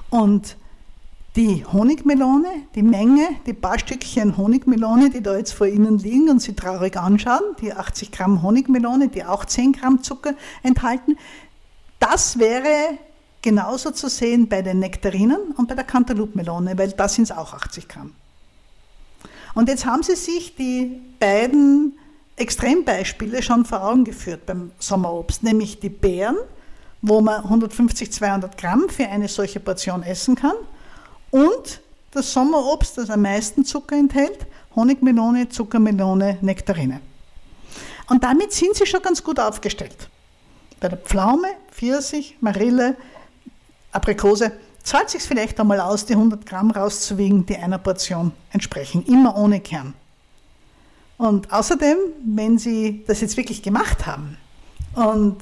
Und 0.09 0.57
die 1.37 1.65
Honigmelone, 1.65 2.49
die 2.75 2.83
Menge, 2.83 3.29
die 3.47 3.53
paar 3.53 3.79
Stückchen 3.79 4.37
Honigmelone, 4.37 5.11
die 5.11 5.23
da 5.23 5.37
jetzt 5.37 5.53
vor 5.53 5.67
Ihnen 5.67 5.99
liegen 5.99 6.29
und 6.29 6.43
Sie 6.43 6.55
traurig 6.55 6.97
anschauen, 6.97 7.55
die 7.61 7.73
80 7.73 8.11
Gramm 8.11 8.43
Honigmelone, 8.43 9.09
die 9.09 9.25
auch 9.25 9.45
10 9.45 9.73
Gramm 9.73 10.03
Zucker 10.03 10.35
enthalten, 10.63 11.17
das 12.01 12.39
wäre 12.39 12.99
genauso 13.43 13.91
zu 13.93 14.09
sehen 14.09 14.49
bei 14.49 14.63
den 14.63 14.81
Nektarinen 14.81 15.53
und 15.57 15.69
bei 15.69 15.75
der 15.75 15.85
Cantaloupe-Melone, 15.85 16.77
weil 16.77 16.91
da 16.93 17.09
sind 17.09 17.25
es 17.25 17.33
auch 17.33 17.55
80 17.55 17.89
Gramm. 17.89 18.13
Und 19.55 19.69
jetzt 19.69 19.87
haben 19.87 20.03
Sie 20.03 20.17
sich 20.17 20.57
die 20.57 21.01
beiden 21.19 21.99
Extrembeispiele 22.41 23.43
schon 23.43 23.65
vor 23.65 23.85
Augen 23.85 24.05
geführt 24.05 24.47
beim 24.47 24.73
Sommerobst, 24.79 25.43
nämlich 25.43 25.79
die 25.79 25.91
Beeren, 25.91 26.37
wo 27.03 27.21
man 27.21 27.45
150, 27.45 28.11
200 28.11 28.57
Gramm 28.57 28.89
für 28.89 29.07
eine 29.07 29.29
solche 29.29 29.61
Portion 29.61 30.03
essen 30.03 30.35
kann, 30.35 30.55
und 31.31 31.81
das 32.11 32.33
Sommerobst, 32.33 32.99
das 32.99 33.11
am 33.11 33.23
meisten 33.23 33.65
Zucker 33.65 33.97
enthält, 33.97 34.47
Honigmelone, 34.75 35.49
Zuckermelone, 35.49 36.39
Nektarine. 36.41 37.01
Und 38.09 38.25
damit 38.25 38.53
sind 38.53 38.75
Sie 38.75 38.87
schon 38.87 39.03
ganz 39.03 39.23
gut 39.23 39.39
aufgestellt. 39.39 40.09
Bei 40.81 40.89
der 40.89 40.99
Pflaume, 40.99 41.49
Pfirsich, 41.71 42.37
Marille, 42.41 42.97
Aprikose 43.93 44.53
zahlt 44.83 45.11
sich 45.11 45.23
vielleicht 45.23 45.61
einmal 45.61 45.81
aus, 45.81 46.07
die 46.07 46.15
100 46.15 46.45
Gramm 46.47 46.71
rauszuwiegen, 46.71 47.47
die 47.47 47.57
einer 47.57 47.79
Portion 47.79 48.33
entsprechen, 48.51 49.05
immer 49.07 49.37
ohne 49.37 49.61
Kern. 49.61 49.95
Und 51.21 51.53
außerdem, 51.53 51.99
wenn 52.25 52.57
Sie 52.57 53.05
das 53.07 53.21
jetzt 53.21 53.37
wirklich 53.37 53.63
gemacht 53.63 54.07
haben 54.07 54.39
und 54.95 55.37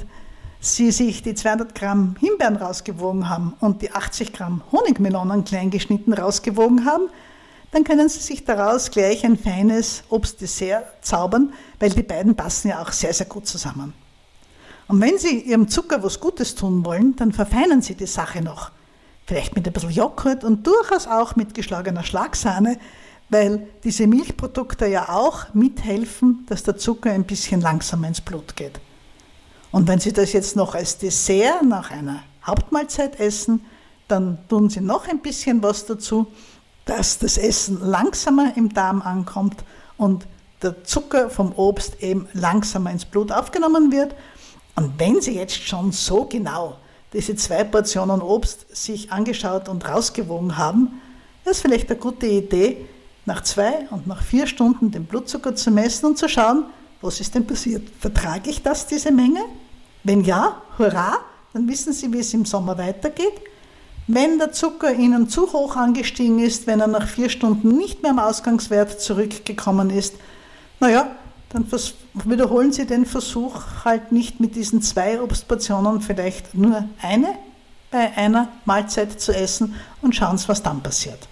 Sie 0.58 0.90
sich 0.90 1.22
die 1.22 1.36
200 1.36 1.72
Gramm 1.72 2.16
Himbeeren 2.18 2.56
rausgewogen 2.56 3.28
haben 3.28 3.54
und 3.60 3.80
die 3.80 3.92
80 3.92 4.32
Gramm 4.32 4.60
Honigmelonen 4.72 5.44
klein 5.44 5.70
geschnitten 5.70 6.12
rausgewogen 6.12 6.84
haben, 6.84 7.04
dann 7.70 7.84
können 7.84 8.08
Sie 8.08 8.18
sich 8.18 8.44
daraus 8.44 8.90
gleich 8.90 9.24
ein 9.24 9.38
feines 9.38 10.02
Obstdessert 10.08 10.84
zaubern, 11.00 11.52
weil 11.78 11.90
die 11.90 12.02
beiden 12.02 12.34
passen 12.34 12.70
ja 12.70 12.82
auch 12.82 12.90
sehr, 12.90 13.14
sehr 13.14 13.26
gut 13.26 13.46
zusammen. 13.46 13.92
Und 14.88 15.00
wenn 15.00 15.16
Sie 15.16 15.42
Ihrem 15.42 15.68
Zucker 15.68 16.02
was 16.02 16.18
Gutes 16.18 16.56
tun 16.56 16.84
wollen, 16.84 17.14
dann 17.14 17.30
verfeinern 17.30 17.82
Sie 17.82 17.94
die 17.94 18.06
Sache 18.06 18.42
noch. 18.42 18.72
Vielleicht 19.26 19.54
mit 19.54 19.64
ein 19.64 19.72
bisschen 19.72 19.90
Joghurt 19.90 20.42
und 20.42 20.66
durchaus 20.66 21.06
auch 21.06 21.36
mit 21.36 21.54
geschlagener 21.54 22.02
Schlagsahne, 22.02 22.78
weil 23.28 23.68
diese 23.84 24.06
Milchprodukte 24.06 24.86
ja 24.86 25.08
auch 25.10 25.52
mithelfen, 25.54 26.46
dass 26.48 26.62
der 26.62 26.76
Zucker 26.76 27.12
ein 27.12 27.24
bisschen 27.24 27.60
langsamer 27.60 28.08
ins 28.08 28.20
Blut 28.20 28.56
geht. 28.56 28.80
Und 29.70 29.86
wenn 29.86 30.00
Sie 30.00 30.12
das 30.12 30.32
jetzt 30.32 30.56
noch 30.56 30.74
als 30.74 30.98
Dessert 30.98 31.62
nach 31.62 31.90
einer 31.90 32.22
Hauptmahlzeit 32.46 33.20
essen, 33.20 33.64
dann 34.08 34.38
tun 34.48 34.70
Sie 34.70 34.80
noch 34.80 35.06
ein 35.08 35.20
bisschen 35.20 35.62
was 35.62 35.84
dazu, 35.84 36.26
dass 36.86 37.18
das 37.18 37.36
Essen 37.36 37.80
langsamer 37.82 38.56
im 38.56 38.72
Darm 38.72 39.02
ankommt 39.02 39.62
und 39.98 40.26
der 40.62 40.82
Zucker 40.84 41.28
vom 41.28 41.52
Obst 41.52 42.02
eben 42.02 42.26
langsamer 42.32 42.90
ins 42.90 43.04
Blut 43.04 43.30
aufgenommen 43.30 43.92
wird. 43.92 44.14
Und 44.74 44.98
wenn 44.98 45.20
Sie 45.20 45.34
jetzt 45.34 45.62
schon 45.62 45.92
so 45.92 46.24
genau 46.24 46.78
diese 47.12 47.36
zwei 47.36 47.64
Portionen 47.64 48.22
Obst 48.22 48.74
sich 48.74 49.12
angeschaut 49.12 49.68
und 49.68 49.86
rausgewogen 49.86 50.56
haben, 50.56 51.00
ist 51.44 51.60
vielleicht 51.60 51.90
eine 51.90 51.98
gute 51.98 52.26
Idee, 52.26 52.86
nach 53.28 53.42
zwei 53.42 53.86
und 53.90 54.06
nach 54.06 54.22
vier 54.22 54.46
Stunden 54.46 54.90
den 54.90 55.04
Blutzucker 55.04 55.54
zu 55.54 55.70
messen 55.70 56.06
und 56.06 56.18
zu 56.18 56.28
schauen, 56.28 56.64
was 57.00 57.20
ist 57.20 57.34
denn 57.34 57.46
passiert? 57.46 57.88
Vertrage 58.00 58.50
ich 58.50 58.62
das, 58.62 58.86
diese 58.86 59.12
Menge? 59.12 59.40
Wenn 60.02 60.24
ja, 60.24 60.60
hurra, 60.78 61.18
dann 61.52 61.68
wissen 61.68 61.92
Sie, 61.92 62.12
wie 62.12 62.18
es 62.18 62.34
im 62.34 62.44
Sommer 62.44 62.76
weitergeht. 62.78 63.40
Wenn 64.08 64.38
der 64.38 64.52
Zucker 64.52 64.92
Ihnen 64.92 65.28
zu 65.28 65.52
hoch 65.52 65.76
angestiegen 65.76 66.38
ist, 66.38 66.66
wenn 66.66 66.80
er 66.80 66.86
nach 66.86 67.06
vier 67.06 67.28
Stunden 67.28 67.76
nicht 67.76 68.02
mehr 68.02 68.12
am 68.12 68.18
Ausgangswert 68.18 69.00
zurückgekommen 69.00 69.90
ist, 69.90 70.14
naja, 70.80 71.08
dann 71.50 71.66
wiederholen 72.24 72.72
Sie 72.72 72.86
den 72.86 73.06
Versuch 73.06 73.84
halt 73.84 74.10
nicht 74.10 74.40
mit 74.40 74.56
diesen 74.56 74.82
zwei 74.82 75.20
Obstportionen, 75.20 76.00
vielleicht 76.00 76.54
nur 76.54 76.88
eine 77.02 77.34
bei 77.90 78.16
einer 78.16 78.48
Mahlzeit 78.64 79.20
zu 79.20 79.34
essen 79.34 79.74
und 80.02 80.14
schauen 80.14 80.38
Sie, 80.38 80.48
was 80.48 80.62
dann 80.62 80.82
passiert. 80.82 81.28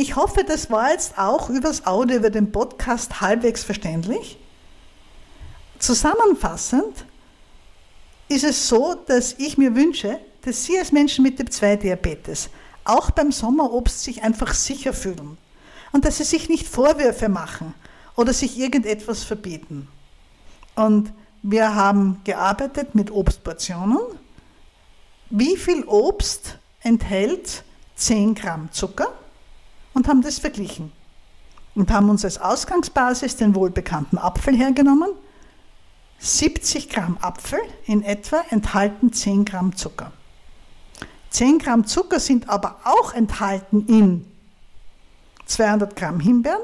Ich 0.00 0.14
hoffe, 0.14 0.44
das 0.44 0.70
war 0.70 0.92
jetzt 0.92 1.18
auch 1.18 1.50
übers 1.50 1.84
Audio, 1.84 2.18
über 2.18 2.30
den 2.30 2.52
Podcast 2.52 3.20
halbwegs 3.20 3.64
verständlich. 3.64 4.38
Zusammenfassend 5.80 7.04
ist 8.28 8.44
es 8.44 8.68
so, 8.68 8.94
dass 8.94 9.32
ich 9.32 9.58
mir 9.58 9.74
wünsche, 9.74 10.20
dass 10.42 10.62
Sie 10.62 10.78
als 10.78 10.92
Menschen 10.92 11.24
mit 11.24 11.36
Typ 11.36 11.52
2 11.52 11.74
Diabetes 11.74 12.48
auch 12.84 13.10
beim 13.10 13.32
Sommerobst 13.32 14.04
sich 14.04 14.22
einfach 14.22 14.54
sicher 14.54 14.92
fühlen 14.92 15.36
und 15.90 16.04
dass 16.04 16.18
Sie 16.18 16.24
sich 16.24 16.48
nicht 16.48 16.68
Vorwürfe 16.68 17.28
machen 17.28 17.74
oder 18.14 18.32
sich 18.32 18.56
irgendetwas 18.56 19.24
verbieten. 19.24 19.88
Und 20.76 21.12
wir 21.42 21.74
haben 21.74 22.20
gearbeitet 22.22 22.94
mit 22.94 23.10
Obstportionen. 23.10 23.98
Wie 25.28 25.56
viel 25.56 25.82
Obst 25.86 26.56
enthält 26.82 27.64
10 27.96 28.36
Gramm 28.36 28.70
Zucker? 28.70 29.12
Und 29.94 30.08
haben 30.08 30.22
das 30.22 30.38
verglichen. 30.38 30.92
Und 31.74 31.90
haben 31.90 32.10
uns 32.10 32.24
als 32.24 32.40
Ausgangsbasis 32.40 33.36
den 33.36 33.54
wohlbekannten 33.54 34.18
Apfel 34.18 34.56
hergenommen. 34.56 35.10
70 36.18 36.88
Gramm 36.88 37.16
Apfel 37.20 37.60
in 37.86 38.02
etwa 38.02 38.42
enthalten 38.50 39.12
10 39.12 39.44
Gramm 39.44 39.76
Zucker. 39.76 40.10
10 41.30 41.58
Gramm 41.58 41.86
Zucker 41.86 42.18
sind 42.18 42.48
aber 42.48 42.80
auch 42.84 43.14
enthalten 43.14 43.86
in 43.86 44.26
200 45.46 45.94
Gramm 45.94 46.20
Himbeeren, 46.20 46.60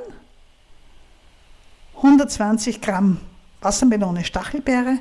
120 1.97 2.81
Gramm 2.81 3.19
Wassermelone 3.61 4.25
Stachelbeere, 4.25 4.99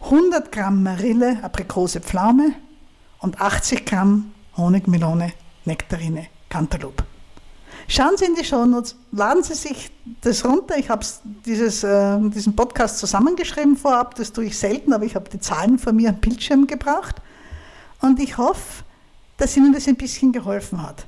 100 0.00 0.52
Gramm 0.52 0.82
Marille 0.82 1.42
Aprikose 1.42 2.00
Pflaume 2.00 2.54
und 3.18 3.40
80 3.40 3.84
Gramm 3.84 4.32
Honigmelone 4.56 5.32
Nektarine 5.64 6.28
Cantaloupe. 6.48 7.04
Schauen 7.88 8.16
Sie 8.16 8.24
in 8.24 8.34
die 8.34 8.44
Shownotes, 8.44 8.96
laden 9.12 9.44
Sie 9.44 9.54
sich 9.54 9.90
das 10.20 10.44
runter. 10.44 10.76
Ich 10.76 10.90
habe 10.90 11.04
äh, 11.04 12.30
diesen 12.30 12.56
Podcast 12.56 12.98
zusammengeschrieben 12.98 13.76
vorab, 13.76 14.16
das 14.16 14.32
tue 14.32 14.46
ich 14.46 14.58
selten, 14.58 14.92
aber 14.92 15.04
ich 15.04 15.14
habe 15.14 15.30
die 15.30 15.38
Zahlen 15.38 15.78
von 15.78 15.94
mir 15.94 16.08
am 16.08 16.16
Bildschirm 16.16 16.66
gebracht. 16.66 17.16
Und 18.00 18.18
ich 18.18 18.38
hoffe, 18.38 18.82
dass 19.36 19.56
Ihnen 19.56 19.72
das 19.72 19.86
ein 19.86 19.96
bisschen 19.96 20.32
geholfen 20.32 20.82
hat. 20.82 21.06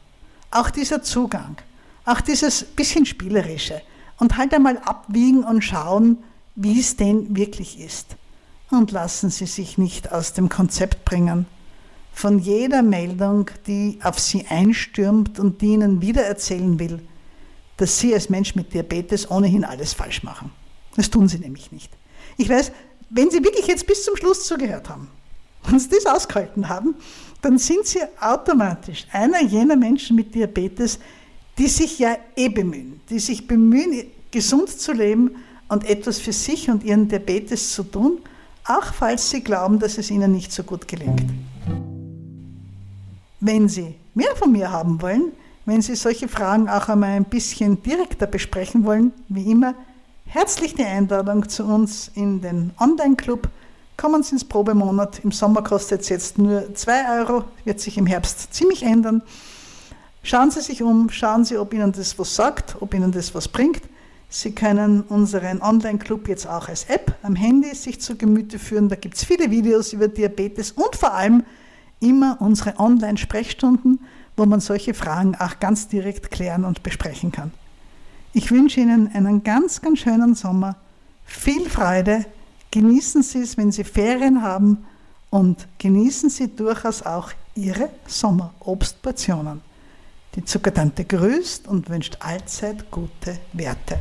Auch 0.50 0.70
dieser 0.70 1.02
Zugang, 1.02 1.56
auch 2.04 2.20
dieses 2.20 2.62
bisschen 2.62 3.06
Spielerische. 3.06 3.82
Und 4.18 4.36
halt 4.36 4.54
einmal 4.54 4.78
abwiegen 4.78 5.44
und 5.44 5.62
schauen, 5.62 6.18
wie 6.54 6.80
es 6.80 6.96
denn 6.96 7.36
wirklich 7.36 7.80
ist. 7.80 8.16
Und 8.70 8.92
lassen 8.92 9.30
Sie 9.30 9.46
sich 9.46 9.78
nicht 9.78 10.12
aus 10.12 10.32
dem 10.32 10.48
Konzept 10.48 11.04
bringen, 11.04 11.46
von 12.18 12.40
jeder 12.40 12.82
Meldung, 12.82 13.48
die 13.68 14.00
auf 14.02 14.18
Sie 14.18 14.44
einstürmt 14.48 15.38
und 15.38 15.60
die 15.62 15.74
Ihnen 15.74 16.02
wiedererzählen 16.02 16.76
will, 16.80 16.98
dass 17.76 18.00
Sie 18.00 18.12
als 18.12 18.28
Mensch 18.28 18.56
mit 18.56 18.74
Diabetes 18.74 19.30
ohnehin 19.30 19.64
alles 19.64 19.92
falsch 19.92 20.24
machen. 20.24 20.50
Das 20.96 21.10
tun 21.10 21.28
Sie 21.28 21.38
nämlich 21.38 21.70
nicht. 21.70 21.92
Ich 22.36 22.48
weiß, 22.48 22.72
wenn 23.10 23.30
Sie 23.30 23.44
wirklich 23.44 23.68
jetzt 23.68 23.86
bis 23.86 24.04
zum 24.04 24.16
Schluss 24.16 24.46
zugehört 24.46 24.88
haben 24.88 25.08
und 25.70 25.78
Sie 25.78 25.90
das 25.90 26.06
ausgehalten 26.06 26.68
haben, 26.68 26.96
dann 27.40 27.56
sind 27.56 27.86
Sie 27.86 28.00
automatisch 28.20 29.06
einer 29.12 29.40
jener 29.40 29.76
Menschen 29.76 30.16
mit 30.16 30.34
Diabetes, 30.34 30.98
die 31.56 31.68
sich 31.68 32.00
ja 32.00 32.18
eh 32.34 32.48
bemühen, 32.48 33.00
die 33.10 33.20
sich 33.20 33.46
bemühen, 33.46 34.06
gesund 34.32 34.70
zu 34.70 34.92
leben 34.92 35.36
und 35.68 35.88
etwas 35.88 36.18
für 36.18 36.32
sich 36.32 36.68
und 36.68 36.82
ihren 36.82 37.06
Diabetes 37.06 37.74
zu 37.74 37.84
tun, 37.84 38.18
auch 38.64 38.92
falls 38.92 39.30
Sie 39.30 39.40
glauben, 39.40 39.78
dass 39.78 39.98
es 39.98 40.10
Ihnen 40.10 40.32
nicht 40.32 40.50
so 40.50 40.64
gut 40.64 40.88
gelingt. 40.88 41.22
Wenn 43.40 43.68
Sie 43.68 43.94
mehr 44.14 44.34
von 44.34 44.50
mir 44.50 44.72
haben 44.72 45.00
wollen, 45.00 45.32
wenn 45.64 45.80
Sie 45.80 45.94
solche 45.94 46.26
Fragen 46.26 46.68
auch 46.68 46.88
einmal 46.88 47.10
ein 47.10 47.24
bisschen 47.24 47.80
direkter 47.82 48.26
besprechen 48.26 48.84
wollen, 48.84 49.12
wie 49.28 49.50
immer, 49.50 49.74
herzlich 50.26 50.74
die 50.74 50.84
Einladung 50.84 51.48
zu 51.48 51.64
uns 51.64 52.10
in 52.14 52.40
den 52.40 52.72
Online-Club. 52.80 53.48
Kommen 53.96 54.24
Sie 54.24 54.32
ins 54.32 54.44
Probemonat. 54.44 55.20
Im 55.24 55.30
Sommer 55.30 55.62
kostet 55.62 56.00
es 56.00 56.08
jetzt 56.08 56.38
nur 56.38 56.74
2 56.74 57.20
Euro, 57.20 57.44
wird 57.64 57.78
sich 57.80 57.96
im 57.96 58.06
Herbst 58.06 58.52
ziemlich 58.52 58.82
ändern. 58.82 59.22
Schauen 60.24 60.50
Sie 60.50 60.60
sich 60.60 60.82
um, 60.82 61.08
schauen 61.10 61.44
Sie, 61.44 61.58
ob 61.58 61.72
Ihnen 61.72 61.92
das 61.92 62.18
was 62.18 62.34
sagt, 62.34 62.76
ob 62.80 62.92
Ihnen 62.92 63.12
das 63.12 63.36
was 63.36 63.46
bringt. 63.46 63.82
Sie 64.28 64.50
können 64.50 65.02
unseren 65.02 65.62
Online-Club 65.62 66.26
jetzt 66.26 66.48
auch 66.48 66.68
als 66.68 66.84
App 66.84 67.14
am 67.22 67.36
Handy 67.36 67.72
sich 67.74 68.00
zu 68.00 68.16
Gemüte 68.16 68.58
führen. 68.58 68.88
Da 68.88 68.96
gibt 68.96 69.16
es 69.16 69.24
viele 69.24 69.48
Videos 69.50 69.92
über 69.92 70.08
Diabetes 70.08 70.72
und 70.72 70.96
vor 70.96 71.14
allem 71.14 71.44
immer 72.00 72.38
unsere 72.40 72.78
Online-Sprechstunden, 72.78 74.00
wo 74.36 74.46
man 74.46 74.60
solche 74.60 74.94
Fragen 74.94 75.34
auch 75.34 75.58
ganz 75.58 75.88
direkt 75.88 76.30
klären 76.30 76.64
und 76.64 76.82
besprechen 76.82 77.32
kann. 77.32 77.52
Ich 78.32 78.50
wünsche 78.50 78.80
Ihnen 78.80 79.10
einen 79.14 79.42
ganz, 79.42 79.80
ganz 79.80 80.00
schönen 80.00 80.34
Sommer. 80.34 80.76
Viel 81.24 81.68
Freude. 81.68 82.24
Genießen 82.70 83.22
Sie 83.22 83.40
es, 83.40 83.56
wenn 83.56 83.72
Sie 83.72 83.84
Ferien 83.84 84.42
haben 84.42 84.84
und 85.30 85.66
genießen 85.78 86.30
Sie 86.30 86.54
durchaus 86.54 87.02
auch 87.02 87.32
Ihre 87.54 87.90
Sommerobstportionen. 88.06 89.60
Die 90.34 90.44
Zuckertante 90.44 91.04
grüßt 91.04 91.66
und 91.66 91.88
wünscht 91.88 92.18
allzeit 92.20 92.90
gute 92.90 93.38
Werte. 93.54 93.98